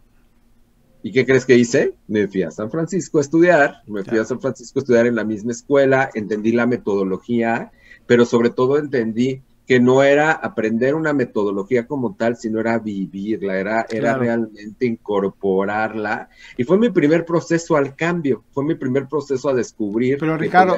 ¿Y 1.04 1.12
qué 1.12 1.26
crees 1.26 1.46
que 1.46 1.58
hice? 1.58 1.96
Me 2.08 2.28
fui 2.28 2.44
a 2.44 2.52
San 2.52 2.70
Francisco 2.70 3.18
a 3.18 3.22
estudiar, 3.22 3.82
me 3.88 4.04
fui 4.04 4.20
a 4.20 4.26
San 4.26 4.40
Francisco 4.40 4.80
a 4.80 4.82
estudiar 4.82 5.08
en 5.08 5.16
la 5.16 5.24
misma 5.24 5.52
escuela, 5.52 6.10
entendí 6.14 6.52
la 6.52 6.68
metodología, 6.68 7.72
pero 8.06 8.26
sobre 8.26 8.52
todo 8.52 8.78
entendí 8.78 9.42
que 9.72 9.80
no 9.80 10.04
era 10.04 10.34
aprender 10.34 10.96
una 10.96 11.14
metodología 11.14 11.88
como 11.88 12.14
tal, 12.14 12.36
sino 12.36 12.60
era 12.60 12.78
vivirla, 12.78 13.58
era, 13.58 13.86
realmente 14.18 14.86
incorporarla. 14.86 16.28
Y 16.58 16.66
fue 16.66 16.78
mi 16.78 16.90
primer 16.90 17.24
proceso 17.24 17.78
al 17.78 17.96
cambio, 17.96 18.44
fue 18.52 18.66
mi 18.66 18.76
primer 18.76 19.08
proceso 19.08 19.48
a 19.48 19.54
descubrir. 19.54 20.18
Pero 20.20 20.36
Ricardo, 20.36 20.76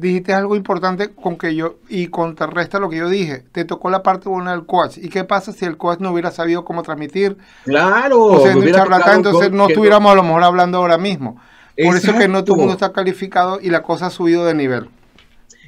dijiste 0.00 0.32
algo 0.32 0.56
importante 0.56 1.10
con 1.10 1.38
que 1.38 1.54
yo 1.54 1.76
y 1.88 2.08
contrarresta 2.08 2.80
lo 2.80 2.90
que 2.90 2.96
yo 2.96 3.08
dije. 3.08 3.44
Te 3.52 3.64
tocó 3.64 3.88
la 3.88 4.02
parte 4.02 4.28
buena 4.28 4.50
del 4.50 4.66
coach. 4.66 4.98
¿Y 4.98 5.10
qué 5.10 5.22
pasa 5.22 5.52
si 5.52 5.64
el 5.64 5.76
coach 5.76 6.00
no 6.00 6.10
hubiera 6.10 6.32
sabido 6.32 6.64
cómo 6.64 6.82
transmitir? 6.82 7.36
Claro, 7.62 8.20
O 8.20 8.40
sea, 8.40 8.52
charlatán, 8.72 9.18
entonces 9.18 9.52
no 9.52 9.68
estuviéramos 9.68 10.10
a 10.10 10.16
lo 10.16 10.24
mejor 10.24 10.42
hablando 10.42 10.78
ahora 10.78 10.98
mismo. 10.98 11.40
Por 11.80 11.94
eso 11.96 12.10
es 12.10 12.16
que 12.16 12.26
no 12.26 12.42
todo 12.42 12.56
el 12.56 12.60
mundo 12.62 12.74
está 12.74 12.92
calificado 12.92 13.60
y 13.60 13.70
la 13.70 13.84
cosa 13.84 14.06
ha 14.06 14.10
subido 14.10 14.44
de 14.44 14.54
nivel. 14.54 14.88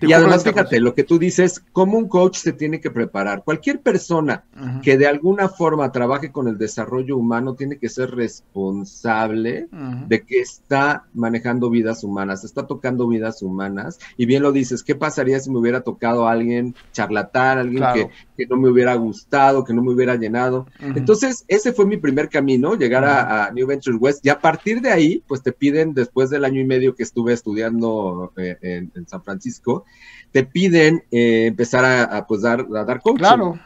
Y 0.01 0.13
además, 0.13 0.45
fíjate, 0.45 0.81
lo 0.81 0.95
que 0.95 1.05
tú 1.05 1.19
dices, 1.19 1.63
cómo 1.73 1.99
un 1.99 2.09
coach 2.09 2.37
se 2.37 2.53
tiene 2.53 2.81
que 2.81 2.91
preparar. 2.91 3.45
Cualquier 3.45 3.81
persona 3.81 4.45
que 4.83 4.97
de 4.99 5.07
alguna 5.07 5.49
forma 5.49 5.91
trabaje 5.93 6.31
con 6.33 6.49
el 6.49 6.59
desarrollo 6.59 7.17
humano 7.17 7.55
tiene 7.55 7.79
que 7.79 7.89
ser 7.89 8.11
responsable 8.11 9.69
de 10.09 10.23
que 10.23 10.41
está 10.41 11.05
manejando 11.15 11.71
vidas 11.71 12.05
humanas, 12.05 12.45
está 12.45 12.67
tocando 12.67 13.09
vidas 13.09 13.43
humanas. 13.43 13.99
Y 14.17 14.27
bien 14.27 14.43
lo 14.43 14.53
dices, 14.53 14.83
¿qué 14.83 14.95
pasaría 14.95 15.41
si 15.41 15.51
me 15.51 15.59
hubiera 15.59 15.81
tocado 15.81 16.27
a 16.27 16.33
alguien 16.33 16.75
charlatán, 16.93 17.59
alguien 17.59 17.77
Claro. 17.79 18.09
que, 18.37 18.45
que 18.45 18.47
no 18.47 18.57
me 18.57 18.69
hubiera 18.71 18.95
gustado, 18.95 19.65
que 19.65 19.73
no 19.75 19.83
me 19.83 19.93
hubiera 19.93 20.17
llenado? 20.17 20.67
Entonces, 20.81 21.45
ese 21.49 21.73
fue 21.73 21.87
mi 21.87 21.97
primer 21.97 22.29
camino, 22.29 22.75
llegar 22.75 23.05
a, 23.05 23.47
a 23.47 23.51
New 23.53 23.67
Venture 23.67 23.97
West. 23.97 24.25
Y 24.25 24.29
a 24.29 24.41
partir 24.41 24.81
de 24.81 24.91
ahí, 24.91 25.23
pues 25.27 25.43
te 25.43 25.53
piden, 25.53 25.95
después 25.95 26.31
del 26.31 26.45
año 26.45 26.61
y 26.61 26.65
medio 26.65 26.95
que 26.95 27.03
estuve 27.03 27.33
estudiando 27.33 28.33
eh, 28.37 28.57
en, 28.61 28.93
en 28.95 29.09
San 29.09 29.23
Francisco, 29.23 29.85
te 30.33 30.45
piden 30.45 31.03
eh, 31.11 31.47
empezar 31.47 31.85
a, 31.85 32.05
a, 32.05 32.27
pues 32.27 32.43
dar, 32.43 32.67
a 32.75 32.85
dar 32.85 33.01
coaching. 33.01 33.19
Claro. 33.19 33.59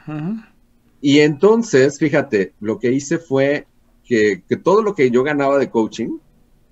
Y 1.00 1.20
entonces, 1.20 1.98
fíjate, 1.98 2.52
lo 2.60 2.78
que 2.78 2.92
hice 2.92 3.18
fue 3.18 3.66
que, 4.04 4.42
que 4.48 4.56
todo 4.56 4.82
lo 4.82 4.94
que 4.94 5.10
yo 5.10 5.22
ganaba 5.22 5.58
de 5.58 5.70
coaching, 5.70 6.18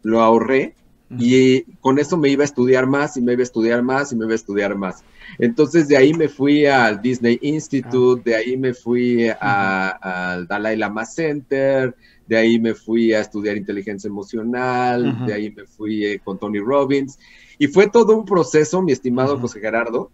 lo 0.02 0.21
ahorré 0.21 0.75
y 1.19 1.62
con 1.81 1.99
eso 1.99 2.17
me 2.17 2.28
iba 2.28 2.43
a 2.43 2.45
estudiar 2.45 2.87
más 2.87 3.17
y 3.17 3.23
me 3.23 3.33
iba 3.33 3.40
a 3.40 3.45
estudiar 3.45 3.83
más 3.83 4.12
y 4.12 4.17
me 4.17 4.25
iba 4.26 4.33
a 4.33 4.37
estudiar 4.37 4.75
más. 4.76 5.02
Entonces 5.38 5.88
de 5.88 5.97
ahí 5.97 6.12
me 6.14 6.28
fui 6.28 6.67
al 6.67 7.00
Disney 7.00 7.38
Institute, 7.43 8.28
de 8.31 8.37
ahí 8.37 8.57
me 8.57 8.75
fui 8.75 9.28
a- 9.28 9.88
al 10.33 10.47
Dalai 10.47 10.76
Lama 10.76 11.05
Center, 11.07 11.95
de 12.26 12.37
ahí 12.37 12.61
me 12.61 12.75
fui 12.75 13.12
a 13.14 13.21
estudiar 13.21 13.57
inteligencia 13.57 14.07
emocional, 14.09 15.02
de 15.25 15.33
ahí 15.33 15.50
me 15.50 15.64
fui 15.64 16.05
eh, 16.05 16.21
con 16.23 16.38
Tony 16.38 16.59
Robbins. 16.61 17.19
Y 17.59 17.67
fue 17.69 17.88
todo 17.88 18.17
un 18.17 18.25
proceso, 18.25 18.83
mi 18.83 18.93
estimado. 18.93 19.38
José 19.38 19.61
Gerardo, 19.61 20.11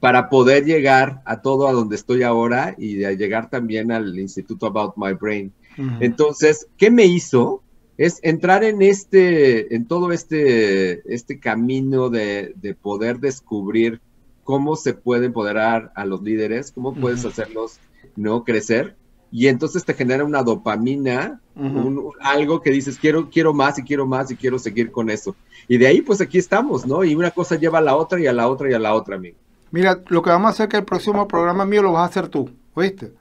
para 0.00 0.28
poder 0.28 0.64
llegar 0.64 1.22
a 1.24 1.40
todo 1.40 1.68
a 1.68 1.72
donde 1.72 1.96
estoy 1.96 2.22
ahora 2.22 2.74
y 2.76 2.96
de 2.96 3.16
llegar 3.16 3.48
también 3.48 3.92
al 3.92 4.18
Instituto 4.18 4.66
About 4.66 4.94
My 4.96 5.12
Brain. 5.12 5.52
Entonces, 6.00 6.68
¿qué 6.76 6.90
me 6.90 7.06
hizo? 7.06 7.62
Es 7.96 8.18
entrar 8.22 8.62
en 8.64 8.82
este, 8.82 9.74
en 9.74 9.86
todo 9.86 10.12
este, 10.12 11.02
este 11.12 11.38
camino 11.38 12.10
de, 12.10 12.52
de 12.56 12.74
poder 12.74 13.20
descubrir 13.20 14.00
cómo 14.44 14.76
se 14.76 14.94
puede 14.94 15.26
empoderar 15.26 15.92
a 15.94 16.04
los 16.04 16.22
líderes, 16.22 16.72
cómo 16.72 16.94
puedes 16.94 17.24
hacerlos 17.24 17.78
no 18.16 18.44
crecer. 18.44 18.96
Y 19.30 19.48
entonces 19.48 19.84
te 19.84 19.94
genera 19.94 20.24
una 20.24 20.42
dopamina, 20.42 21.40
un- 21.72 22.12
algo 22.20 22.60
que 22.62 22.70
dices, 22.70 22.98
quiero, 22.98 23.28
quiero 23.30 23.52
más 23.54 23.78
y 23.78 23.84
quiero 23.84 24.06
más 24.06 24.30
y 24.30 24.36
quiero 24.36 24.58
seguir 24.58 24.90
con 24.92 25.10
eso. 25.10 25.36
Y 25.68 25.78
de 25.78 25.86
ahí, 25.88 26.02
pues 26.02 26.20
aquí 26.20 26.38
estamos, 26.38 26.86
¿no? 26.86 27.04
Y 27.04 27.14
una 27.14 27.30
cosa 27.32 27.56
lleva 27.56 27.78
a 27.78 27.82
la 27.82 27.96
otra 27.96 28.20
y 28.20 28.26
a 28.26 28.32
la 28.32 28.48
otra 28.48 28.70
y 28.70 28.74
a 28.74 28.78
la 28.78 28.94
otra, 28.94 29.16
amigo. 29.16 29.38
Mira, 29.70 30.02
lo 30.08 30.22
que 30.22 30.30
vamos 30.30 30.48
a 30.48 30.50
hacer 30.50 30.64
es 30.64 30.70
que 30.70 30.76
el 30.78 30.84
próximo 30.84 31.28
programa 31.28 31.64
mío 31.66 31.82
lo 31.82 31.92
vas 31.92 32.02
a 32.02 32.06
hacer 32.06 32.28
tú, 32.28 32.58
¿oíste? 32.74 33.14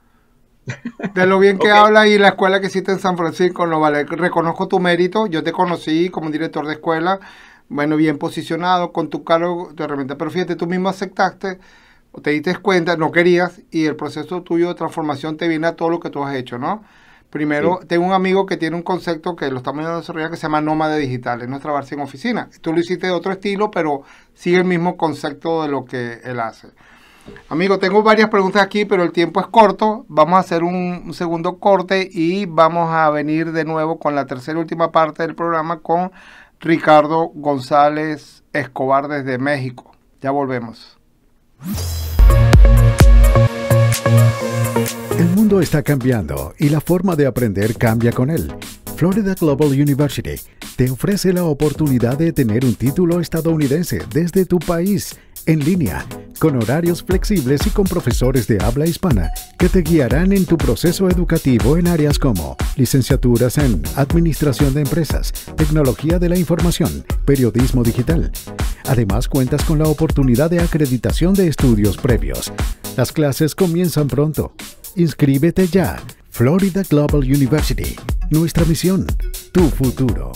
De 1.14 1.26
lo 1.28 1.40
bien 1.40 1.60
que 1.60 1.70
Ok. 1.74 1.76
hablas 1.78 2.08
y 2.08 2.18
la 2.18 2.30
escuela 2.30 2.60
que 2.60 2.68
hiciste 2.68 2.92
en 2.92 3.00
San 3.00 3.16
Francisco, 3.18 3.66
no 3.68 3.80
vale. 3.80 4.04
Reconozco 4.06 4.68
tu 4.68 4.80
mérito. 4.80 5.28
Yo 5.28 5.44
te 5.44 5.52
conocí 5.54 6.10
como 6.10 6.30
director 6.32 6.66
de 6.68 6.74
escuela, 6.74 7.20
bueno, 7.70 7.96
bien 7.96 8.18
posicionado, 8.18 8.92
con 8.92 9.10
tu 9.10 9.24
cargo 9.24 9.72
de 9.74 9.84
herramienta. 9.84 10.18
Pero 10.18 10.32
fíjate, 10.32 10.56
tú 10.56 10.68
mismo 10.68 10.90
aceptaste, 10.90 11.60
o 12.18 12.22
te 12.22 12.32
diste 12.32 12.56
cuenta, 12.56 12.96
no 12.96 13.12
querías, 13.12 13.62
y 13.72 13.86
el 13.86 13.98
proceso 13.98 14.42
tuyo 14.42 14.70
de 14.70 14.76
transformación 14.76 15.36
te 15.36 15.50
viene 15.50 15.68
a 15.68 15.76
todo 15.76 15.90
lo 15.90 16.00
que 16.00 16.10
tú 16.10 16.24
has 16.24 16.34
hecho, 16.34 16.58
¿no? 16.58 16.82
Primero, 17.30 17.82
tengo 17.86 18.06
un 18.06 18.14
amigo 18.14 18.46
que 18.46 18.56
tiene 18.56 18.78
un 18.78 18.84
concepto 18.84 19.36
que 19.36 19.52
lo 19.52 19.58
estamos 19.58 19.86
desarrollando 19.86 20.32
que 20.32 20.38
se 20.38 20.44
llama 20.44 20.62
nómada 20.62 20.96
digital, 20.96 21.42
es 21.42 21.50
no 21.50 21.60
trabajarse 21.60 21.96
en 21.96 22.02
oficina. 22.02 22.50
Tú 22.62 22.72
lo 22.72 22.80
hiciste 22.80 23.08
de 23.08 23.12
otro 23.12 23.34
estilo, 23.34 23.70
pero 23.70 24.04
sigue 24.34 24.60
el 24.60 24.64
mismo 24.64 24.96
concepto 24.96 25.64
de 25.64 25.68
lo 25.68 25.84
que 25.84 26.22
él 26.24 26.40
hace. 26.40 26.70
Amigo, 27.50 27.80
tengo 27.80 28.02
varias 28.02 28.30
preguntas 28.30 28.62
aquí, 28.62 28.86
pero 28.86 29.04
el 29.04 29.12
tiempo 29.12 29.42
es 29.42 29.48
corto. 29.48 30.06
Vamos 30.08 30.38
a 30.38 30.40
hacer 30.40 30.64
un, 30.64 31.04
un 31.06 31.14
segundo 31.14 31.58
corte 31.60 32.08
y 32.10 32.46
vamos 32.46 32.90
a 32.94 33.10
venir 33.10 33.52
de 33.52 33.66
nuevo 33.66 34.00
con 34.00 34.16
la 34.16 34.26
tercera 34.26 34.58
y 34.58 34.62
última 34.62 34.94
parte 34.94 35.24
del 35.24 35.36
programa 35.36 35.80
con 35.80 36.14
Ricardo 36.62 37.32
González 37.34 38.44
Escobar 38.54 39.10
desde 39.10 39.38
México. 39.38 39.92
Ya 40.22 40.32
volvemos. 40.32 40.95
El 45.18 45.26
mundo 45.36 45.62
está 45.62 45.82
cambiando 45.82 46.54
y 46.58 46.70
la 46.70 46.82
forma 46.82 47.16
de 47.16 47.26
aprender 47.26 47.76
cambia 47.76 48.12
con 48.12 48.30
él. 48.30 48.54
Florida 48.96 49.34
Global 49.34 49.70
University 49.70 50.36
te 50.76 50.90
ofrece 50.90 51.34
la 51.34 51.44
oportunidad 51.44 52.18
de 52.18 52.34
tener 52.34 52.66
un 52.66 52.76
título 52.76 53.20
estadounidense 53.20 54.02
desde 54.14 54.46
tu 54.46 54.60
país, 54.60 55.16
en 55.46 55.60
línea, 55.60 56.06
con 56.40 56.62
horarios 56.62 57.04
flexibles 57.04 57.66
y 57.66 57.70
con 57.70 57.86
profesores 57.86 58.48
de 58.48 58.62
habla 58.64 58.86
hispana 58.86 59.30
que 59.58 59.70
te 59.70 59.82
guiarán 59.82 60.34
en 60.34 60.46
tu 60.46 60.58
proceso 60.58 61.10
educativo 61.10 61.78
en 61.78 61.88
áreas 61.88 62.20
como 62.20 62.58
licenciaturas 62.76 63.58
en 63.58 63.82
Administración 63.96 64.74
de 64.74 64.82
Empresas, 64.82 65.34
Tecnología 65.56 66.20
de 66.20 66.30
la 66.30 66.38
Información, 66.38 67.06
Periodismo 67.26 67.84
Digital. 67.84 68.32
Además, 68.88 69.28
cuentas 69.28 69.64
con 69.64 69.80
la 69.80 69.86
oportunidad 69.86 70.50
de 70.50 70.60
acreditación 70.60 71.34
de 71.34 71.48
estudios 71.48 71.98
previos. 71.98 72.52
Las 72.96 73.12
clases 73.12 73.56
comienzan 73.56 74.08
pronto. 74.08 74.54
Inscríbete 74.96 75.68
ya. 75.68 75.98
Florida 76.30 76.84
Global 76.90 77.22
University. 77.22 77.96
Nuestra 78.30 78.66
misión, 78.66 79.08
tu 79.52 79.70
futuro. 79.70 80.32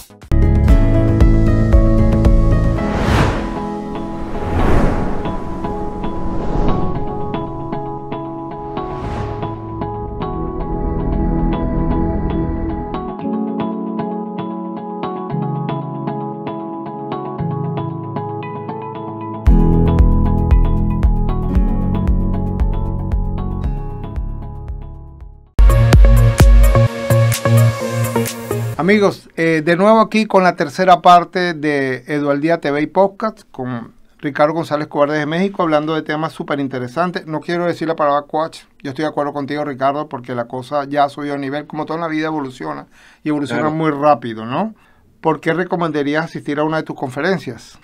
Amigos, 28.89 29.29
eh, 29.38 29.62
de 29.63 29.75
nuevo 29.75 30.00
aquí 30.00 30.25
con 30.25 30.41
la 30.41 30.55
tercera 30.55 31.00
parte 31.00 31.53
de 31.53 32.05
Edualdía 32.08 32.60
TV 32.60 32.81
y 32.81 32.88
Podcast 32.88 33.41
con 33.51 33.93
Ricardo 34.17 34.55
González 34.55 34.88
Cobar 34.88 35.12
de 35.12 35.27
México 35.27 35.62
hablando 35.62 35.93
de 35.93 36.01
temas 36.01 36.34
súper 36.34 36.60
interesantes. 36.60 37.27
No 37.27 37.39
quiero 37.39 37.67
decir 37.67 37.88
la 37.88 37.96
palabra 37.96 38.24
coach, 38.24 38.62
yo 38.81 38.89
estoy 38.89 39.03
de 39.03 39.10
acuerdo 39.10 39.31
contigo 39.31 39.63
Ricardo 39.63 40.10
porque 40.10 40.34
la 40.34 40.46
cosa 40.46 40.86
ya 40.86 41.03
ha 41.03 41.10
subido 41.10 41.36
a 41.36 41.38
nivel, 41.38 41.67
como 41.67 41.86
toda 41.86 42.00
la 42.00 42.08
vida 42.08 42.25
evoluciona 42.25 42.88
y 43.24 43.29
evoluciona 43.29 43.62
Claro. 43.62 43.75
muy 43.75 43.91
rápido, 43.91 44.48
¿no? 44.48 44.74
¿Por 45.22 45.39
qué 45.39 45.53
recomendarías 45.53 46.25
asistir 46.25 46.58
a 46.58 46.63
una 46.63 46.77
de 46.77 46.84
tus 46.84 46.96
conferencias? 46.96 47.77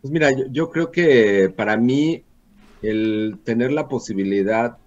Pues 0.00 0.10
mira, 0.10 0.30
yo, 0.30 0.46
yo 0.50 0.70
creo 0.70 0.90
que 0.90 1.52
para 1.54 1.76
mí 1.76 2.24
el 2.80 3.38
tener 3.44 3.70
la 3.70 3.86
posibilidad 3.86 4.78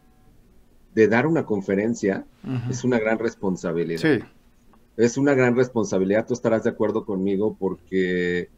de 0.95 1.07
dar 1.07 1.27
una 1.27 1.45
conferencia 1.45 2.25
es 2.67 2.83
una 2.83 2.97
gran 2.97 3.19
responsabilidad. 3.19 4.01
Sí, 4.01 4.23
Es 5.01 5.17
una 5.17 5.33
gran 5.33 5.55
responsabilidad, 5.55 6.25
tú 6.27 6.33
estarás 6.33 6.63
de 6.63 6.69
acuerdo 6.71 7.05
conmigo 7.05 7.55
porque, 7.59 8.49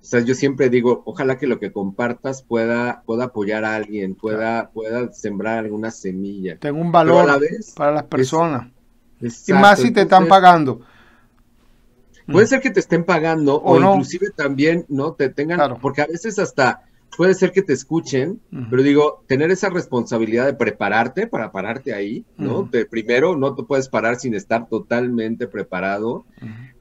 o 0.00 0.04
sea, 0.04 0.20
yo 0.20 0.34
siempre 0.34 0.68
digo, 0.70 1.02
ojalá 1.06 1.38
que 1.38 1.46
lo 1.46 1.58
que 1.58 1.72
compartas 1.72 2.42
pueda, 2.42 3.02
pueda 3.06 3.24
apoyar 3.26 3.64
a 3.64 3.74
alguien, 3.76 4.14
pueda, 4.14 4.70
pueda 4.70 5.12
sembrar 5.12 5.58
alguna 5.58 5.90
semilla. 5.90 6.58
tengo 6.58 6.80
un 6.80 6.92
Pero 7.04 7.20
a 7.20 7.24
valor 7.24 7.26
la 7.26 7.38
vez, 7.38 7.72
para 7.76 7.92
las 7.92 8.04
personas. 8.04 8.68
y 9.20 9.52
más 9.52 9.80
si 9.80 9.90
te 9.92 10.02
están 10.02 10.24
entonces, 10.24 10.28
pagando. 10.28 10.80
Puede 12.30 12.46
ser 12.46 12.60
que 12.60 12.70
te 12.70 12.80
estén 12.80 13.04
pagando 13.04 13.56
O 13.56 13.76
o, 13.76 13.80
no. 13.80 13.92
inclusive 13.94 14.30
también, 14.36 14.84
¿no? 14.88 15.12
Te 15.14 15.30
tengan, 15.30 15.56
Claro. 15.58 15.78
porque 15.80 16.02
a 16.02 16.06
veces 16.06 16.38
hasta 16.38 16.82
puede 17.16 17.34
ser 17.34 17.50
que 17.52 17.62
te 17.62 17.72
escuchen, 17.72 18.40
pero 18.70 18.82
digo, 18.82 19.24
tener 19.26 19.50
esa 19.50 19.68
responsabilidad 19.70 20.46
de 20.46 20.54
prepararte 20.54 21.26
para 21.26 21.50
pararte 21.50 21.92
ahí, 21.92 22.24
¿no? 22.36 22.70
Primero, 22.90 23.36
no 23.36 23.54
te 23.54 23.64
puedes 23.64 23.88
parar 23.88 24.16
sin 24.16 24.34
estar 24.34 24.68
totalmente 24.68 25.48
preparado, 25.48 26.24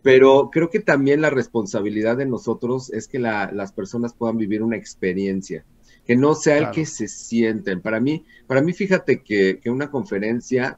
pero 0.04 0.50
creo 0.52 0.70
que 0.70 0.80
también 0.80 1.22
la 1.22 1.30
responsabilidad 1.32 2.18
de 2.18 2.26
nosotros 2.28 2.92
es 2.94 3.08
que 3.08 3.20
la- 3.20 3.52
las 3.52 3.72
personas 3.72 4.14
puedan 4.14 4.38
vivir 4.38 4.62
una 4.62 4.76
experiencia, 4.78 5.66
que 6.06 6.16
no 6.16 6.36
sea 6.36 6.58
Claro. 6.58 6.70
el 6.72 6.76
que 6.76 6.86
se 6.86 7.08
sienten. 7.08 7.82
Para 7.82 8.00
mí, 8.00 8.24
para 8.46 8.62
mí, 8.62 8.74
fíjate 8.74 9.22
que, 9.24 9.60
que 9.60 9.70
una 9.72 9.90
conferencia 9.90 10.78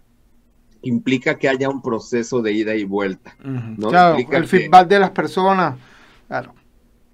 implica 0.82 1.38
que 1.38 1.50
haya 1.50 1.68
un 1.70 1.82
proceso 1.82 2.42
de 2.42 2.54
ida 2.54 2.74
y 2.76 2.86
vuelta. 2.86 3.36
¿no? 3.44 3.90
Claro, 3.90 4.18
Implica 4.20 4.38
el 4.38 4.44
que- 4.44 4.48
feedback 4.50 4.88
de 4.88 5.00
las 5.00 5.12
personas. 5.12 5.78
Claro. 6.28 6.54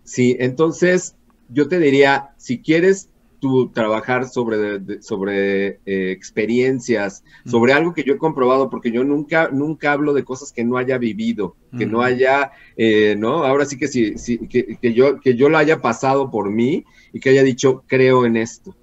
Sí, 0.04 0.36
entonces 0.40 1.16
yo 1.48 1.68
te 1.68 1.80
diría, 1.80 2.30
si 2.38 2.62
quieres 2.62 3.10
tú 3.40 3.72
trabajar 3.74 4.28
sobre, 4.28 4.80
de- 4.80 5.02
sobre 5.02 5.80
eh, 5.86 6.12
experiencias, 6.12 7.24
sobre 7.46 7.74
algo 7.74 7.94
que 7.94 8.04
yo 8.04 8.14
he 8.14 8.18
comprobado, 8.18 8.70
porque 8.70 8.92
yo 8.92 9.04
nunca, 9.04 9.50
nunca 9.52 9.92
hablo 9.92 10.14
de 10.14 10.24
cosas 10.24 10.52
que 10.52 10.64
no 10.64 10.78
haya 10.78 10.98
vivido, 10.98 11.56
que 11.78 11.86
no 11.86 12.02
haya, 12.02 12.52
eh, 12.78 13.16
¿no? 13.18 13.44
Ahora 13.44 13.66
sí 13.66 13.78
que 13.78 13.88
sí, 13.88 14.18
sí, 14.18 14.40
que, 14.48 14.78
que 14.82 14.94
yo, 14.94 15.20
que 15.20 15.36
yo 15.36 15.50
lo 15.50 15.58
haya 15.58 15.82
pasado 15.82 16.32
por 16.32 16.50
mí 16.50 16.86
y 17.14 17.20
que 17.20 17.30
haya 17.30 17.44
dicho, 17.44 17.84
creo 17.88 18.26
en 18.26 18.38
esto. 18.38 18.76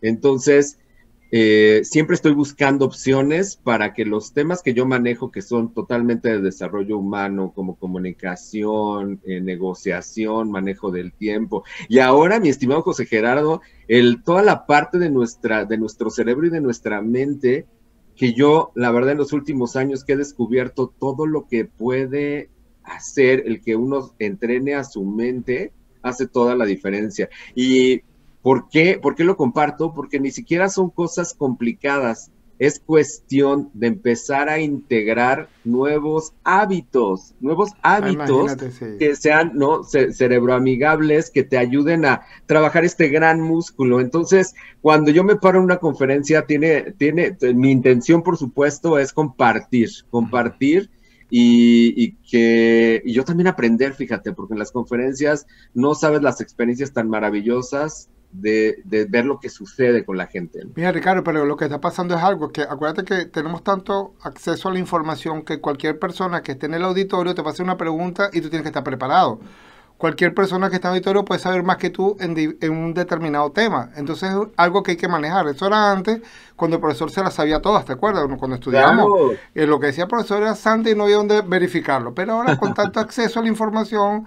Entonces, 0.00 0.78
eh, 1.30 1.80
siempre 1.84 2.14
estoy 2.14 2.32
buscando 2.32 2.84
opciones 2.84 3.56
para 3.56 3.92
que 3.92 4.04
los 4.04 4.32
temas 4.32 4.62
que 4.62 4.74
yo 4.74 4.86
manejo, 4.86 5.30
que 5.30 5.42
son 5.42 5.72
totalmente 5.74 6.28
de 6.28 6.40
desarrollo 6.40 6.98
humano, 6.98 7.52
como 7.54 7.76
comunicación, 7.76 9.20
eh, 9.24 9.40
negociación, 9.40 10.50
manejo 10.50 10.90
del 10.90 11.12
tiempo, 11.12 11.64
y 11.88 11.98
ahora, 11.98 12.40
mi 12.40 12.48
estimado 12.48 12.82
José 12.82 13.06
Gerardo, 13.06 13.60
toda 14.24 14.42
la 14.42 14.66
parte 14.66 14.98
de, 14.98 15.08
de 15.08 15.78
nuestro 15.78 16.10
cerebro 16.10 16.46
y 16.46 16.50
de 16.50 16.60
nuestra 16.60 17.02
mente, 17.02 17.66
que 18.16 18.32
yo, 18.32 18.72
la 18.74 18.90
verdad, 18.90 19.12
en 19.12 19.18
los 19.18 19.32
últimos 19.32 19.76
años 19.76 20.04
que 20.04 20.14
he 20.14 20.16
descubierto 20.16 20.92
todo 20.98 21.26
lo 21.26 21.46
que 21.46 21.66
puede 21.66 22.48
hacer 22.82 23.42
el 23.46 23.60
que 23.60 23.76
uno 23.76 24.14
entrene 24.18 24.74
a 24.74 24.84
su 24.84 25.04
mente, 25.04 25.72
hace 26.02 26.26
toda 26.26 26.56
la 26.56 26.64
diferencia. 26.64 27.28
Y 27.54 28.02
¿Por 28.46 28.68
qué? 28.68 29.00
¿Por 29.02 29.16
qué 29.16 29.24
lo 29.24 29.36
comparto? 29.36 29.92
Porque 29.92 30.20
ni 30.20 30.30
siquiera 30.30 30.68
son 30.68 30.90
cosas 30.90 31.34
complicadas. 31.34 32.30
Es 32.60 32.78
cuestión 32.78 33.70
de 33.74 33.88
empezar 33.88 34.48
a 34.48 34.60
integrar 34.60 35.48
nuevos 35.64 36.32
hábitos, 36.44 37.34
nuevos 37.40 37.70
hábitos 37.82 38.28
imagínate, 38.28 38.70
sí. 38.70 38.84
que 39.00 39.16
sean 39.16 39.50
¿no? 39.56 39.82
Ce- 39.82 40.12
cerebroamigables, 40.12 41.32
que 41.32 41.42
te 41.42 41.58
ayuden 41.58 42.04
a 42.04 42.22
trabajar 42.46 42.84
este 42.84 43.08
gran 43.08 43.40
músculo. 43.40 44.00
Entonces, 44.00 44.54
cuando 44.80 45.10
yo 45.10 45.24
me 45.24 45.34
paro 45.34 45.58
en 45.58 45.64
una 45.64 45.78
conferencia, 45.78 46.46
tiene, 46.46 46.92
tiene, 46.96 47.36
mi 47.52 47.72
intención, 47.72 48.22
por 48.22 48.36
supuesto, 48.36 48.96
es 49.00 49.12
compartir, 49.12 49.90
compartir 50.08 50.88
y, 51.28 52.00
y 52.00 52.12
que 52.30 53.02
y 53.04 53.12
yo 53.12 53.24
también 53.24 53.48
aprender, 53.48 53.94
fíjate, 53.94 54.32
porque 54.32 54.54
en 54.54 54.60
las 54.60 54.70
conferencias 54.70 55.48
no 55.74 55.96
sabes 55.96 56.22
las 56.22 56.40
experiencias 56.40 56.92
tan 56.92 57.10
maravillosas 57.10 58.08
de, 58.40 58.82
de 58.84 59.04
ver 59.06 59.24
lo 59.24 59.38
que 59.40 59.48
sucede 59.48 60.04
con 60.04 60.16
la 60.16 60.26
gente. 60.26 60.64
¿no? 60.64 60.70
Mira, 60.74 60.92
Ricardo, 60.92 61.22
pero 61.24 61.44
lo 61.44 61.56
que 61.56 61.64
está 61.64 61.80
pasando 61.80 62.14
es 62.14 62.22
algo 62.22 62.50
que 62.52 62.62
acuérdate 62.62 63.04
que 63.04 63.26
tenemos 63.26 63.62
tanto 63.64 64.14
acceso 64.22 64.68
a 64.68 64.72
la 64.72 64.78
información 64.78 65.42
que 65.42 65.60
cualquier 65.60 65.98
persona 65.98 66.42
que 66.42 66.52
esté 66.52 66.66
en 66.66 66.74
el 66.74 66.84
auditorio 66.84 67.34
te 67.34 67.42
va 67.42 67.50
a 67.50 67.52
hacer 67.52 67.64
una 67.64 67.76
pregunta 67.76 68.30
y 68.32 68.40
tú 68.40 68.48
tienes 68.50 68.62
que 68.62 68.68
estar 68.68 68.84
preparado. 68.84 69.40
Cualquier 69.98 70.34
persona 70.34 70.68
que 70.68 70.76
está 70.76 70.88
en 70.88 70.92
el 70.92 70.96
auditorio 70.98 71.24
puede 71.24 71.40
saber 71.40 71.62
más 71.62 71.78
que 71.78 71.88
tú 71.88 72.18
en, 72.20 72.36
un 72.70 72.92
determinado 72.92 73.50
tema. 73.52 73.90
Entonces 73.96 74.30
es 74.30 74.36
algo 74.58 74.82
que 74.82 74.90
hay 74.90 74.96
que 74.98 75.08
manejar. 75.08 75.48
Eso 75.48 75.66
era 75.66 75.90
antes, 75.90 76.20
cuando 76.54 76.76
el 76.76 76.82
profesor 76.82 77.10
se 77.10 77.22
las 77.22 77.32
sabía 77.32 77.62
todas, 77.62 77.86
¿te 77.86 77.94
acuerdas? 77.94 78.26
Cuando 78.38 78.56
estudiamos, 78.56 79.06
Claro. 79.06 79.32
eh, 79.54 79.66
lo 79.66 79.80
que 79.80 79.86
decía 79.86 80.04
el 80.04 80.10
profesor 80.10 80.42
era 80.42 80.54
santo 80.54 80.90
y 80.90 80.94
no 80.94 81.04
había 81.04 81.16
dónde 81.16 81.40
verificarlo. 81.40 82.14
Pero 82.14 82.34
ahora 82.34 82.56
con 82.58 82.74
tanto 82.74 83.00
acceso 83.00 83.40
a 83.40 83.42
la 83.42 83.48
información, 83.48 84.26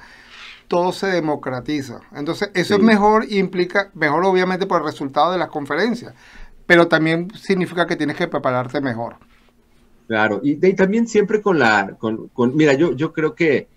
todo 0.69 0.93
se 0.93 1.07
democratiza. 1.07 2.01
Entonces, 2.15 2.51
eso 2.55 2.75
Sí. 2.75 2.81
es 2.81 2.85
mejor 2.85 3.25
y 3.29 3.39
implica, 3.39 3.91
mejor 3.95 4.23
obviamente 4.25 4.67
por 4.67 4.81
el 4.81 4.87
resultado 4.87 5.33
de 5.33 5.39
las 5.39 5.49
conferencias, 5.49 6.15
pero 6.67 6.87
también 6.87 7.29
significa 7.35 7.87
que 7.87 7.97
tienes 7.97 8.15
que 8.17 8.27
prepararte 8.29 8.81
mejor. 8.81 9.17
Claro, 10.07 10.39
y, 10.43 10.53
y 10.65 10.73
también 10.75 11.07
siempre 11.07 11.41
con 11.41 11.59
la, 11.59 11.95
con, 11.99 12.29
con- 12.29 12.55
mira, 12.55 12.73
yo, 12.73 12.93
yo 12.93 13.13
creo 13.13 13.35
que 13.35 13.67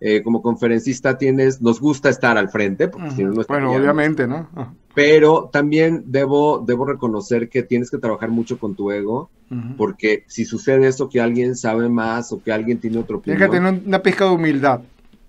eh, 0.00 0.22
como 0.22 0.42
conferencista 0.42 1.18
tienes, 1.18 1.60
nos 1.60 1.80
gusta 1.80 2.08
estar 2.08 2.38
al 2.38 2.48
frente, 2.50 2.88
porque 2.88 3.10
si 3.10 3.22
no, 3.24 3.32
no 3.32 3.42
Bueno, 3.48 3.72
obviamente, 3.72 4.26
¿no? 4.26 4.48
Ah, 4.56 4.72
Pero 4.94 5.50
también 5.52 6.04
debo, 6.06 6.64
debo 6.66 6.86
reconocer 6.86 7.48
que 7.48 7.62
tienes 7.62 7.90
que 7.90 7.98
trabajar 7.98 8.30
mucho 8.30 8.58
con 8.58 8.74
tu 8.74 8.90
ego, 8.90 9.30
porque 9.76 10.24
si 10.28 10.44
sucede 10.44 10.88
eso, 10.88 11.08
que 11.08 11.20
alguien 11.20 11.56
sabe 11.56 11.88
más 11.88 12.32
o 12.32 12.42
que 12.42 12.52
alguien 12.52 12.78
tiene 12.80 12.98
otra 12.98 13.16
opinión. 13.16 13.38
Tienes 13.38 13.50
que 13.50 13.56
tener 13.56 13.86
una 13.86 14.02
pizca 14.02 14.24
de 14.24 14.30
humildad. 14.30 14.80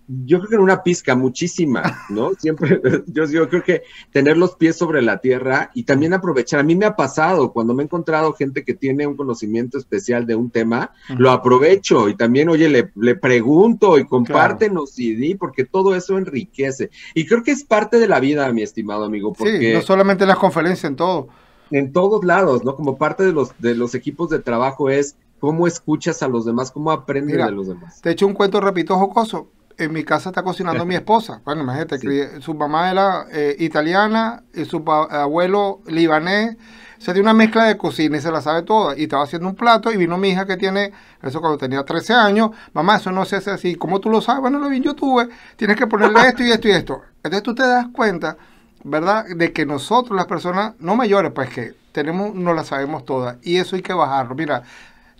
Yo 0.07 0.39
creo 0.39 0.49
que 0.49 0.55
en 0.55 0.61
una 0.61 0.83
pizca, 0.83 1.15
muchísima, 1.15 2.05
¿no? 2.09 2.31
Siempre, 2.37 2.81
yo, 3.07 3.25
yo 3.25 3.47
creo 3.47 3.63
que 3.63 3.83
tener 4.11 4.37
los 4.37 4.55
pies 4.55 4.75
sobre 4.75 5.01
la 5.01 5.19
tierra 5.19 5.71
y 5.73 5.83
también 5.83 6.13
aprovechar. 6.13 6.59
A 6.59 6.63
mí 6.63 6.75
me 6.75 6.85
ha 6.85 6.95
pasado 6.95 7.53
cuando 7.53 7.73
me 7.73 7.83
he 7.83 7.85
encontrado 7.85 8.33
gente 8.33 8.63
que 8.63 8.73
tiene 8.73 9.07
un 9.07 9.15
conocimiento 9.15 9.77
especial 9.77 10.25
de 10.25 10.35
un 10.35 10.49
tema, 10.51 10.91
lo 11.17 11.31
aprovecho 11.31 12.09
y 12.09 12.15
también, 12.17 12.49
oye, 12.49 12.67
le, 12.67 12.91
le 12.95 13.15
pregunto 13.15 13.97
y 13.97 14.05
compártenos 14.05 14.99
y 14.99 15.15
di, 15.15 15.35
porque 15.35 15.63
todo 15.63 15.95
eso 15.95 16.17
enriquece. 16.17 16.89
Y 17.13 17.25
creo 17.25 17.43
que 17.43 17.51
es 17.51 17.63
parte 17.63 17.97
de 17.99 18.07
la 18.07 18.19
vida, 18.19 18.51
mi 18.51 18.61
estimado 18.61 19.05
amigo, 19.05 19.31
porque 19.33 19.59
Sí, 19.59 19.73
no 19.73 19.81
solamente 19.81 20.23
en 20.25 20.29
las 20.29 20.37
conferencias, 20.37 20.89
en 20.89 20.95
todo. 20.97 21.29
en 21.71 21.93
todos 21.93 22.23
lados, 22.25 22.63
¿no? 22.65 22.75
Como 22.75 22.97
parte 22.97 23.23
de 23.23 23.31
los, 23.31 23.51
de 23.59 23.75
los 23.75 23.95
equipos 23.95 24.29
de 24.29 24.39
trabajo 24.39 24.89
es 24.89 25.15
cómo 25.39 25.67
escuchas 25.67 26.23
a 26.23 26.27
los 26.27 26.45
demás, 26.45 26.71
cómo 26.71 26.91
aprendes 26.91 27.35
Mira, 27.35 27.45
de 27.47 27.51
los 27.51 27.67
demás. 27.67 28.01
Te 28.01 28.11
echo 28.11 28.27
un 28.27 28.33
cuento 28.33 28.61
repito 28.61 28.97
jocoso. 28.97 29.47
En 29.77 29.91
mi 29.93 30.03
casa 30.03 30.29
está 30.29 30.43
cocinando 30.43 30.85
mi 30.85 30.95
esposa. 31.01 31.41
Bueno, 31.45 31.61
imagínate, 31.63 31.99
Sí. 31.99 32.41
su 32.41 32.53
mamá 32.53 32.91
era 32.91 33.25
eh, 33.31 33.55
italiana 33.59 34.43
y 34.53 34.65
su 34.65 34.83
abuelo 34.89 35.81
libanés. 35.87 36.57
Se 36.99 37.11
tiene 37.11 37.21
una 37.21 37.33
mezcla 37.33 37.65
de 37.65 37.75
cocina 37.75 38.15
y 38.17 38.21
se 38.21 38.31
la 38.31 38.41
sabe 38.41 38.61
toda. 38.63 38.97
Y 38.97 39.03
estaba 39.03 39.23
haciendo 39.23 39.49
un 39.49 39.55
plato 39.55 39.91
y 39.91 39.97
vino 39.97 40.17
mi 40.17 40.29
hija 40.29 40.45
que 40.45 40.55
tiene, 40.55 40.93
eso 41.21 41.41
cuando 41.41 41.57
tenía 41.57 41.83
13 41.83 42.13
años. 42.13 42.51
Mamá, 42.73 42.95
eso 42.95 43.11
no 43.11 43.25
se 43.25 43.35
hace 43.35 43.51
así. 43.51 43.75
¿Cómo 43.75 43.99
tú 43.99 44.09
lo 44.09 44.21
sabes? 44.21 44.39
Bueno, 44.41 44.57
lo 44.59 44.69
vi 44.69 44.77
en 44.77 44.83
YouTube. 44.83 45.29
Tienes 45.57 45.75
que 45.75 45.85
ponerle 45.87 46.21
esto 46.27 46.43
y 46.43 46.51
esto 46.51 46.67
y 46.69 46.71
esto. 46.71 47.01
Entonces 47.17 47.43
tú 47.43 47.53
te 47.55 47.63
das 47.67 47.87
cuenta, 47.91 48.37
¿verdad? 48.85 49.25
De 49.35 49.51
que 49.51 49.65
nosotros, 49.65 50.15
las 50.15 50.27
personas 50.27 50.75
no 50.79 50.95
mayores, 50.95 51.31
pues 51.35 51.49
que 51.49 51.73
tenemos, 51.91 52.33
no 52.35 52.53
la 52.53 52.63
sabemos 52.63 53.03
todas. 53.03 53.35
Y 53.41 53.57
eso 53.57 53.75
hay 53.75 53.81
que 53.81 53.93
bajarlo. 53.93 54.33
Mira, 54.35 54.63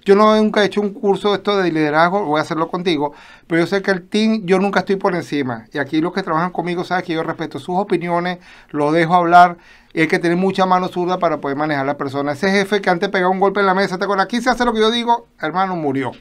yo 0.05 0.15
no 0.15 0.35
nunca 0.35 0.61
he 0.63 0.65
hecho 0.65 0.81
un 0.81 0.91
curso 0.93 1.29
de 1.29 1.37
esto 1.37 1.57
de 1.57 1.71
liderazgo, 1.71 2.25
voy 2.25 2.39
a 2.39 2.41
hacerlo 2.41 2.67
contigo, 2.69 3.13
pero 3.47 3.61
yo 3.61 3.67
sé 3.67 3.81
que 3.81 3.91
el 3.91 4.07
team, 4.07 4.41
yo 4.45 4.59
nunca 4.59 4.79
estoy 4.81 4.97
por 4.97 5.15
encima. 5.15 5.65
Y 5.73 5.77
aquí 5.77 6.01
los 6.01 6.13
que 6.13 6.23
trabajan 6.23 6.51
conmigo 6.51 6.83
saben 6.83 7.05
que 7.05 7.13
yo 7.13 7.23
respeto 7.23 7.59
sus 7.59 7.77
opiniones, 7.77 8.39
los 8.71 8.93
dejo 8.93 9.13
hablar, 9.15 9.57
y 9.93 10.01
hay 10.01 10.07
que 10.07 10.19
tener 10.19 10.37
mucha 10.37 10.65
mano 10.65 10.87
zurda 10.87 11.19
para 11.19 11.37
poder 11.39 11.55
manejar 11.57 11.83
a 11.83 11.87
la 11.87 11.97
persona. 11.97 12.31
Ese 12.33 12.49
jefe 12.51 12.81
que 12.81 12.89
antes 12.89 13.09
pegaba 13.09 13.31
un 13.31 13.39
golpe 13.39 13.59
en 13.59 13.65
la 13.67 13.73
mesa, 13.75 13.97
te 13.97 14.03
acuerdas, 14.05 14.25
aquí 14.25 14.41
se 14.41 14.49
hace 14.49 14.65
lo 14.65 14.73
que 14.73 14.79
yo 14.79 14.91
digo, 14.91 15.27
hermano, 15.39 15.75
murió. 15.75 16.11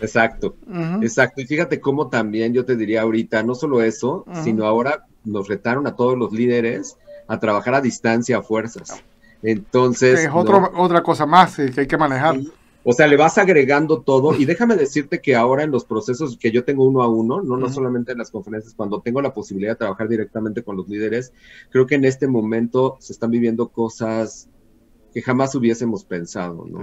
Exacto. 0.00 0.56
Exacto, 1.02 1.42
y 1.42 1.46
fíjate 1.46 1.80
cómo 1.80 2.08
también 2.08 2.54
yo 2.54 2.64
te 2.64 2.74
diría 2.76 3.02
ahorita, 3.02 3.42
no 3.42 3.54
solo 3.54 3.82
eso, 3.82 4.24
sino 4.42 4.64
ahora 4.64 5.04
nos 5.24 5.48
retaron 5.48 5.86
a 5.86 5.94
todos 5.94 6.16
los 6.16 6.32
líderes 6.32 6.96
a 7.28 7.38
trabajar 7.38 7.74
a 7.74 7.80
distancia 7.80 8.38
a 8.38 8.42
fuerzas. 8.42 9.02
Entonces, 9.42 10.20
es 10.20 10.28
no, 10.28 10.36
otro- 10.36 10.72
otra 10.76 11.02
cosa 11.02 11.26
más 11.26 11.58
eh, 11.58 11.70
que 11.70 11.82
hay 11.82 11.86
que 11.86 11.98
manejar. 11.98 12.36
O 12.82 12.92
sea, 12.92 13.06
le 13.06 13.16
vas 13.16 13.38
agregando 13.38 14.00
todo 14.00 14.34
y 14.34 14.44
déjame 14.46 14.76
decirte 14.76 15.20
que 15.20 15.34
ahora 15.34 15.64
en 15.64 15.70
los 15.70 15.84
procesos 15.84 16.36
que 16.38 16.50
yo 16.50 16.64
tengo 16.64 16.84
uno 16.84 17.02
a 17.02 17.08
uno, 17.08 17.42
no, 17.42 17.56
no 17.56 17.68
solamente 17.68 18.12
en 18.12 18.18
las 18.18 18.30
conferencias, 18.30 18.74
cuando 18.74 19.00
tengo 19.00 19.20
la 19.20 19.34
posibilidad 19.34 19.72
de 19.72 19.78
trabajar 19.78 20.08
directamente 20.08 20.62
con 20.62 20.76
los 20.76 20.88
líderes, 20.88 21.32
creo 21.70 21.86
que 21.86 21.96
en 21.96 22.04
este 22.04 22.26
momento 22.26 22.96
se 23.00 23.12
están 23.12 23.30
viviendo 23.30 23.68
cosas 23.68 24.48
que 25.12 25.22
jamás 25.22 25.54
hubiésemos 25.54 26.04
pensado, 26.04 26.66
¿no? 26.70 26.80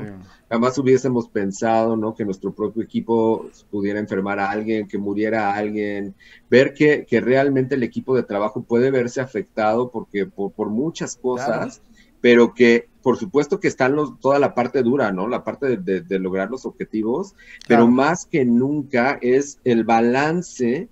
Jamás 0.49 0.77
hubiésemos 0.77 1.29
pensado, 1.29 1.95
¿no? 1.95 2.13
Que 2.13 2.25
nuestro 2.25 2.53
propio 2.53 2.83
equipo 2.83 3.49
pudiera 3.71 3.99
enfermar 3.99 4.39
a 4.39 4.51
alguien, 4.51 4.87
que 4.87 4.97
muriera 4.97 5.49
a 5.49 5.55
alguien, 5.55 6.13
ver 6.49 6.73
que, 6.73 7.05
que 7.05 7.21
realmente 7.21 7.75
el 7.75 7.83
equipo 7.83 8.15
de 8.15 8.23
trabajo 8.23 8.63
puede 8.63 8.91
verse 8.91 9.21
afectado 9.21 9.91
porque 9.91 10.25
por, 10.25 10.51
por 10.51 10.69
muchas 10.69 11.15
cosas, 11.15 11.81
pero 12.21 12.53
que 12.53 12.89
por 13.01 13.17
supuesto 13.17 13.61
que 13.61 13.69
está 13.69 13.87
los, 13.87 14.19
toda 14.19 14.37
la 14.37 14.53
parte 14.53 14.83
dura, 14.83 15.13
¿no? 15.13 15.29
La 15.29 15.45
parte 15.45 15.77
de, 15.77 16.01
de, 16.01 16.19
lograr 16.19 16.51
los 16.51 16.65
objetivos, 16.65 17.35
pero 17.65 17.87
más 17.87 18.25
que 18.25 18.43
nunca 18.43 19.17
es 19.21 19.59
el 19.63 19.85
balance 19.85 20.89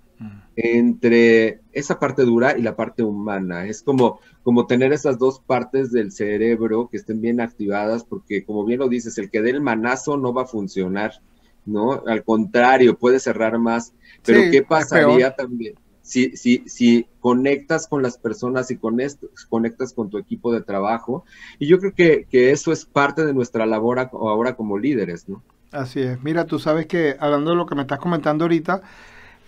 entre 0.56 1.60
esa 1.72 1.98
parte 1.98 2.22
dura 2.22 2.56
y 2.56 2.62
la 2.62 2.74
parte 2.74 3.02
humana. 3.02 3.66
Es 3.66 3.82
como, 3.82 4.20
como 4.42 4.66
tener 4.66 4.92
esas 4.92 5.18
dos 5.18 5.40
partes 5.40 5.92
del 5.92 6.10
cerebro 6.10 6.88
que 6.90 6.96
estén 6.96 7.20
bien 7.20 7.40
activadas, 7.40 8.04
porque 8.04 8.44
como 8.44 8.64
bien 8.64 8.80
lo 8.80 8.88
dices, 8.88 9.18
el 9.18 9.30
que 9.30 9.42
dé 9.42 9.50
el 9.50 9.60
manazo 9.60 10.16
no 10.16 10.32
va 10.32 10.42
a 10.42 10.46
funcionar, 10.46 11.20
¿no? 11.66 12.02
Al 12.06 12.24
contrario, 12.24 12.96
puede 12.96 13.20
cerrar 13.20 13.58
más. 13.58 13.92
Pero 14.24 14.50
¿qué 14.50 14.62
pasaría 14.62 15.34
también? 15.36 15.74
Si, 16.06 16.36
si, 16.36 16.62
si 16.66 17.06
conectas 17.20 17.88
con 17.88 18.02
las 18.02 18.16
personas 18.16 18.70
y 18.70 18.76
con 18.76 19.00
esto, 19.00 19.28
conectas 19.48 19.92
con 19.92 20.08
tu 20.08 20.18
equipo 20.18 20.52
de 20.52 20.60
trabajo. 20.60 21.24
Y 21.58 21.66
yo 21.66 21.78
creo 21.80 21.92
que, 21.94 22.26
que 22.30 22.52
eso 22.52 22.70
es 22.70 22.84
parte 22.84 23.24
de 23.24 23.34
nuestra 23.34 23.66
labor 23.66 23.98
ahora 23.98 24.54
como 24.54 24.78
líderes, 24.78 25.28
¿no? 25.28 25.42
Así 25.72 26.00
es. 26.00 26.22
Mira, 26.22 26.44
tú 26.44 26.60
sabes 26.60 26.86
que 26.86 27.16
hablando 27.18 27.50
de 27.50 27.56
lo 27.56 27.66
que 27.66 27.74
me 27.74 27.82
estás 27.82 27.98
comentando 27.98 28.44
ahorita, 28.44 28.82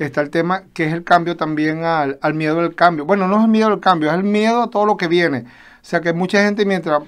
está 0.01 0.21
el 0.21 0.31
tema 0.31 0.65
que 0.75 0.87
es 0.87 0.93
el 0.93 1.05
cambio 1.05 1.37
también 1.37 1.85
al, 1.85 2.19
al, 2.23 2.35
miedo 2.35 2.57
del 2.57 2.75
cambio. 2.75 3.05
Bueno, 3.05 3.29
no 3.29 3.39
es 3.39 3.45
el 3.45 3.51
miedo 3.51 3.69
al 3.69 3.81
cambio, 3.81 4.09
es 4.09 4.17
el 4.17 4.25
miedo 4.25 4.63
a 4.63 4.71
todo 4.71 4.85
lo 4.85 4.97
que 4.97 5.07
viene. 5.07 5.45
O 5.81 5.85
sea 5.85 6.01
que 6.01 6.13
mucha 6.13 6.43
gente 6.45 6.67
mientras 6.67 7.03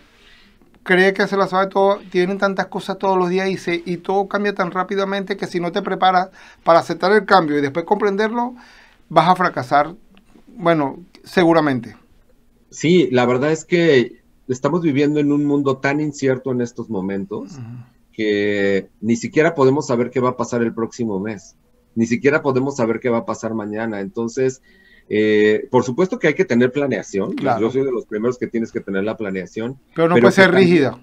cree 0.83 1.13
que 1.13 1.27
se 1.27 1.37
la 1.37 1.47
sabe 1.47 1.67
todo, 1.67 1.99
tienen 2.11 2.39
tantas 2.39 2.67
cosas 2.67 2.99
todos 2.99 3.19
los 3.19 3.29
días 3.29 3.49
y, 3.49 3.57
se, 3.57 3.83
y 3.85 3.99
todo 3.99 4.29
cambia 4.29 4.55
tan 4.55 4.71
rápidamente 4.71 5.37
que 5.37 5.47
si 5.47 5.61
no 5.61 5.73
te 5.73 5.83
preparas 5.83 6.31
para 6.65 6.79
aceptar 6.79 7.13
el 7.13 7.25
cambio 7.25 7.59
y 7.59 7.61
después 7.61 7.85
comprenderlo, 7.85 8.55
vas 9.11 9.29
a 9.29 9.37
fracasar, 9.37 9.95
bueno, 10.57 11.05
seguramente. 11.23 11.95
Sí, 12.71 13.09
la 13.13 13.27
verdad 13.27 13.53
es 13.53 13.67
que 13.67 14.23
estamos 14.49 14.81
viviendo 14.81 15.21
en 15.21 15.31
un 15.31 15.45
mundo 15.45 15.77
tan 15.77 16.01
incierto 16.01 16.53
en 16.53 16.63
estos 16.63 16.89
momentos 16.89 17.59
uh 17.59 17.61
-huh. 17.61 17.85
que 18.13 18.89
ni 19.03 19.17
siquiera 19.17 19.55
podemos 19.55 19.87
saber 19.87 20.11
qué 20.11 20.21
va 20.21 20.31
a 20.31 20.37
pasar 20.39 20.63
el 20.63 20.73
próximo 20.73 21.21
mes 21.21 21.57
ni 21.95 22.07
siquiera 22.07 22.43
podemos 22.43 22.77
saber 22.77 23.01
qué 23.01 23.09
va 23.09 23.19
a 23.19 23.27
pasar 23.27 23.55
mañana. 23.55 24.01
Entonces, 24.01 24.63
eh, 25.09 25.67
por 25.71 25.85
supuesto 25.85 26.19
que 26.19 26.29
hay 26.29 26.35
que 26.35 26.45
tener 26.45 26.73
planeación. 26.73 27.33
Claro. 27.35 27.61
Yo 27.61 27.71
soy 27.71 27.85
de 27.85 27.93
los 27.93 28.07
primeros 28.07 28.39
que 28.39 28.47
tienes 28.47 28.73
que 28.73 28.81
tener 28.81 29.05
la 29.05 29.17
planeación. 29.17 29.79
Pero 29.95 30.09
no 30.09 30.15
pero 30.15 30.25
puede 30.25 30.35
ser 30.35 30.53
rígida. 30.53 30.99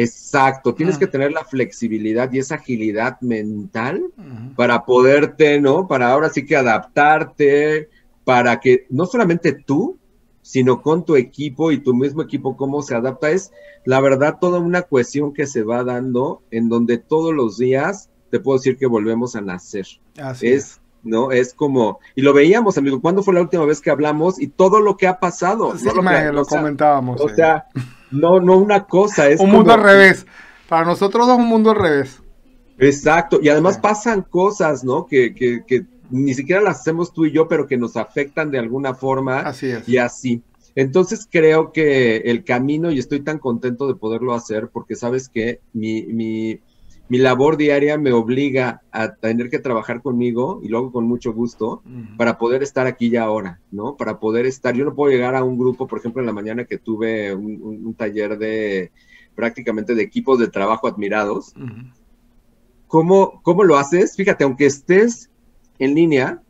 Exacto, 0.00 0.74
tienes 0.74 0.94
-huh. 0.94 1.00
que 1.00 1.06
tener 1.08 1.32
la 1.32 1.44
flexibilidad 1.44 2.32
y 2.32 2.38
esa 2.38 2.54
agilidad 2.54 3.20
mental 3.20 4.04
uh 4.16 4.22
-huh. 4.22 4.54
para 4.54 4.84
poderte, 4.84 5.60
¿no? 5.60 5.88
Para 5.88 6.12
ahora 6.12 6.28
sí 6.30 6.46
que 6.46 6.54
adaptarte, 6.54 7.88
para 8.24 8.60
que 8.60 8.86
no 8.90 9.06
solamente 9.06 9.52
tú, 9.52 9.98
sino 10.40 10.82
con 10.82 11.04
tu 11.04 11.16
equipo 11.16 11.72
y 11.72 11.78
tu 11.78 11.94
mismo 11.94 12.22
equipo, 12.22 12.56
cómo 12.56 12.80
se 12.80 12.94
adapta. 12.94 13.30
Es, 13.30 13.50
la 13.84 14.00
verdad, 14.00 14.38
toda 14.40 14.60
una 14.60 14.82
cuestión 14.82 15.34
que 15.34 15.48
se 15.48 15.64
va 15.64 15.82
dando 15.82 16.42
en 16.52 16.68
donde 16.68 16.98
todos 16.98 17.34
los 17.34 17.58
días 17.58 18.08
te 18.30 18.38
puedo 18.38 18.58
decir 18.58 18.76
que 18.76 18.86
volvemos 18.86 19.34
a 19.34 19.40
nacer. 19.40 19.86
Así 20.22 20.46
es, 20.46 20.64
es, 20.64 20.80
¿no? 21.02 21.32
Es 21.32 21.54
como, 21.54 21.98
y 22.14 22.22
lo 22.22 22.32
veíamos, 22.32 22.78
amigo, 22.78 23.00
¿cuándo 23.00 23.24
fue 23.24 23.34
la 23.34 23.40
última 23.40 23.64
vez 23.64 23.80
que 23.80 23.90
hablamos? 23.90 24.40
Y 24.40 24.46
todo 24.46 24.80
lo 24.80 24.96
que 24.96 25.08
ha 25.08 25.18
pasado. 25.18 25.76
Sí, 25.76 25.86
no 25.86 25.94
lo, 25.94 26.02
que, 26.08 26.32
lo 26.32 26.42
o 26.42 26.44
sea, 26.44 26.58
comentábamos. 26.58 27.20
O 27.20 27.28
sea, 27.28 27.66
no, 28.10 28.40
no 28.40 28.58
una 28.58 28.84
cosa, 28.84 29.28
es 29.28 29.40
un 29.40 29.46
como, 29.46 29.58
mundo 29.58 29.72
al 29.72 29.82
revés. 29.82 30.26
Para 30.68 30.84
nosotros 30.84 31.28
es 31.28 31.34
un 31.34 31.46
mundo 31.46 31.70
al 31.70 31.76
revés. 31.76 32.20
Exacto, 32.78 33.40
y 33.42 33.48
además 33.48 33.78
pasan 33.78 34.22
cosas, 34.22 34.84
¿no? 34.84 35.06
Que, 35.06 35.34
que, 35.34 35.64
que 35.66 35.84
ni 36.10 36.34
siquiera 36.34 36.60
las 36.60 36.80
hacemos 36.80 37.12
tú 37.12 37.26
y 37.26 37.32
yo, 37.32 37.48
pero 37.48 37.66
que 37.66 37.76
nos 37.76 37.96
afectan 37.96 38.50
de 38.50 38.58
alguna 38.58 38.94
forma. 38.94 39.40
Así 39.40 39.66
es. 39.66 39.88
Y 39.88 39.98
así. 39.98 40.42
Entonces 40.74 41.26
creo 41.28 41.72
que 41.72 42.18
el 42.18 42.44
camino, 42.44 42.92
y 42.92 42.98
estoy 42.98 43.20
tan 43.20 43.38
contento 43.38 43.88
de 43.88 43.96
poderlo 43.96 44.34
hacer, 44.34 44.68
porque 44.68 44.94
sabes 44.94 45.28
que 45.28 45.60
mi, 45.72 46.04
mi, 46.04 46.60
mi 47.08 47.18
labor 47.18 47.56
diaria 47.56 47.96
me 47.98 48.12
obliga 48.12 48.82
a 48.92 49.14
tener 49.14 49.48
que 49.48 49.58
trabajar 49.58 50.02
conmigo 50.02 50.60
y 50.62 50.68
luego 50.68 50.92
con 50.92 51.06
mucho 51.06 51.32
gusto 51.32 51.82
uh 51.84 51.88
-huh. 51.88 52.16
para 52.16 52.36
poder 52.38 52.62
estar 52.62 52.86
aquí 52.86 53.08
ya 53.10 53.24
ahora, 53.24 53.60
¿no? 53.70 53.96
Para 53.96 54.18
poder 54.18 54.46
estar, 54.46 54.74
yo 54.74 54.84
no 54.84 54.94
puedo 54.94 55.10
llegar 55.12 55.34
a 55.34 55.42
un 55.42 55.58
grupo, 55.58 55.86
por 55.86 55.98
ejemplo, 55.98 56.20
en 56.20 56.26
la 56.26 56.32
mañana 56.32 56.64
que 56.64 56.78
tuve 56.78 57.34
un, 57.34 57.60
un, 57.62 57.86
un 57.86 57.94
taller 57.94 58.38
de 58.38 58.92
prácticamente 59.34 59.94
de 59.94 60.02
equipos 60.02 60.38
de 60.38 60.48
trabajo 60.48 60.86
admirados. 60.86 61.54
Uh 61.56 61.60
-huh. 61.60 61.92
¿Cómo, 62.88 63.40
¿Cómo 63.42 63.64
lo 63.64 63.76
haces? 63.76 64.16
Fíjate, 64.16 64.44
aunque 64.44 64.66
estés 64.66 65.30
en 65.78 65.94
línea, 65.94 66.42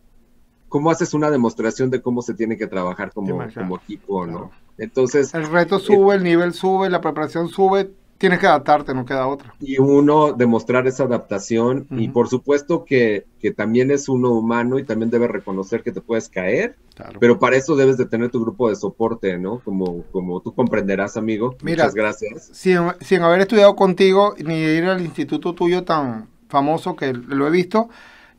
¿cómo 0.68 0.90
haces 0.90 1.12
una 1.14 1.30
demostración 1.30 1.90
de 1.90 2.00
cómo 2.00 2.22
se 2.22 2.34
tiene 2.34 2.56
que 2.56 2.66
trabajar 2.66 3.12
como, 3.12 3.38
como 3.54 3.76
equipo, 3.76 4.24
claro. 4.24 4.38
no? 4.38 4.50
Entonces... 4.78 5.34
El 5.34 5.50
reto 5.50 5.80
sube, 5.80 6.14
eh, 6.14 6.18
el 6.18 6.24
nivel 6.24 6.52
sube, 6.54 6.88
la 6.88 7.00
preparación 7.00 7.48
sube, 7.48 7.90
tienes 8.18 8.40
que 8.40 8.46
adaptarte, 8.46 8.92
no 8.94 9.06
queda 9.06 9.26
otra. 9.26 9.54
Y 9.60 9.78
uno 9.78 10.32
demostrar 10.32 10.86
esa 10.86 11.04
adaptación 11.04 11.86
uh 11.90 11.94
-huh. 11.94 12.02
y 12.02 12.08
por 12.08 12.28
supuesto 12.28 12.84
que, 12.84 13.26
que, 13.40 13.52
también 13.52 13.90
es 13.90 14.08
uno 14.08 14.32
humano 14.32 14.78
y 14.78 14.84
también 14.84 15.10
debe 15.10 15.28
reconocer 15.28 15.82
que 15.82 15.92
te 15.92 16.00
puedes 16.00 16.28
caer, 16.28 16.76
claro. 16.94 17.18
pero 17.20 17.38
para 17.38 17.56
eso 17.56 17.76
debes 17.76 17.96
de 17.96 18.06
tener 18.06 18.30
tu 18.30 18.40
grupo 18.40 18.68
de 18.68 18.76
soporte, 18.76 19.38
¿no? 19.38 19.60
Como, 19.60 20.02
como 20.10 20.40
tú 20.40 20.52
comprenderás, 20.52 21.16
amigo. 21.16 21.56
Mira, 21.62 21.84
Muchas 21.84 21.94
gracias. 21.94 22.50
Sin, 22.52 22.78
sin 23.00 23.22
haber 23.22 23.40
estudiado 23.40 23.74
contigo 23.76 24.34
ni 24.44 24.56
ir 24.56 24.84
al 24.84 25.00
instituto 25.00 25.54
tuyo 25.54 25.84
tan 25.84 26.28
famoso 26.48 26.96
que 26.96 27.12
lo 27.12 27.46
he 27.46 27.50
visto, 27.50 27.88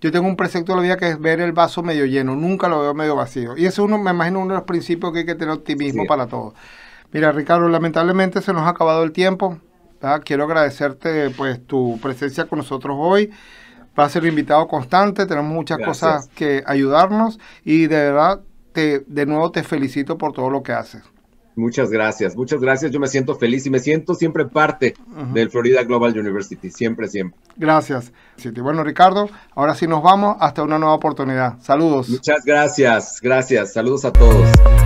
yo 0.02 0.12
tengo 0.12 0.28
un 0.28 0.36
precepto 0.36 0.74
de 0.74 0.76
la 0.78 0.84
vida 0.84 0.98
que 0.98 1.10
es 1.10 1.20
ver 1.20 1.42
el 1.42 1.52
vaso 1.52 1.84
medio 1.84 2.06
lleno, 2.06 2.36
nunca 2.36 2.68
lo 2.68 2.82
veo 2.82 2.94
medio 2.94 3.16
vacío. 3.16 3.58
Y 3.58 3.66
eso 3.66 3.84
uno, 3.84 3.98
me 3.98 4.12
imagino 4.12 4.40
uno 4.40 4.54
de 4.54 4.60
los 4.60 4.66
principios 4.68 5.12
que 5.12 5.20
hay 5.20 5.26
que 5.26 5.36
tener 5.36 5.54
optimismo 5.54 6.04
sí. 6.04 6.08
para 6.08 6.28
todo. 6.28 6.54
Mira, 7.12 7.32
Ricardo, 7.32 7.68
lamentablemente 7.70 8.42
se 8.42 8.54
nos 8.54 8.64
ha 8.64 8.70
acabado 8.70 9.04
el 9.04 9.12
tiempo. 9.12 9.58
¿Verdad? 10.02 10.22
Quiero 10.26 10.46
agradecerte 10.46 11.30
pues 11.32 11.66
tu 11.66 12.00
presencia 12.02 12.46
con 12.46 12.60
nosotros 12.60 12.96
hoy. 13.00 13.32
Va 13.98 14.06
a 14.06 14.10
ser 14.10 14.26
invitado 14.26 14.68
constante, 14.68 15.26
tenemos 15.26 15.52
muchas 15.52 15.78
Gracias. 15.78 16.12
cosas 16.12 16.30
que 16.34 16.64
ayudarnos 16.66 17.40
y 17.66 17.88
de 17.88 17.98
verdad 17.98 18.42
te, 18.72 19.04
de 19.08 19.26
nuevo 19.26 19.52
te 19.52 19.64
felicito 19.64 20.18
por 20.18 20.32
todo 20.32 20.50
lo 20.50 20.64
que 20.64 20.72
haces. 20.72 21.04
Muchas 21.56 21.90
gracias, 21.90 22.38
muchas 22.38 22.62
gracias. 22.62 22.92
Yo 22.92 23.02
me 23.02 23.08
siento 23.08 23.36
feliz 23.36 23.66
y 23.66 23.70
me 23.70 23.80
siento 23.80 24.16
siempre 24.16 24.46
parte 24.46 24.94
uh 24.98 25.24
-huh. 25.24 25.34
del 25.34 25.50
Florida 25.50 25.84
Global 25.84 26.18
University, 26.18 26.70
siempre, 26.70 27.10
siempre. 27.10 27.38
Gracias. 27.58 28.14
Bueno, 28.62 28.84
Ricardo, 28.86 29.30
ahora 29.56 29.76
sí 29.76 29.86
nos 29.86 30.02
vamos 30.02 30.38
hasta 30.40 30.64
una 30.64 30.80
nueva 30.80 30.96
oportunidad. 30.96 31.60
Saludos. 31.60 32.08
Muchas 32.08 32.46
gracias, 32.46 33.20
gracias. 33.22 33.74
Saludos 33.74 34.06
a 34.06 34.14
todos. 34.14 34.79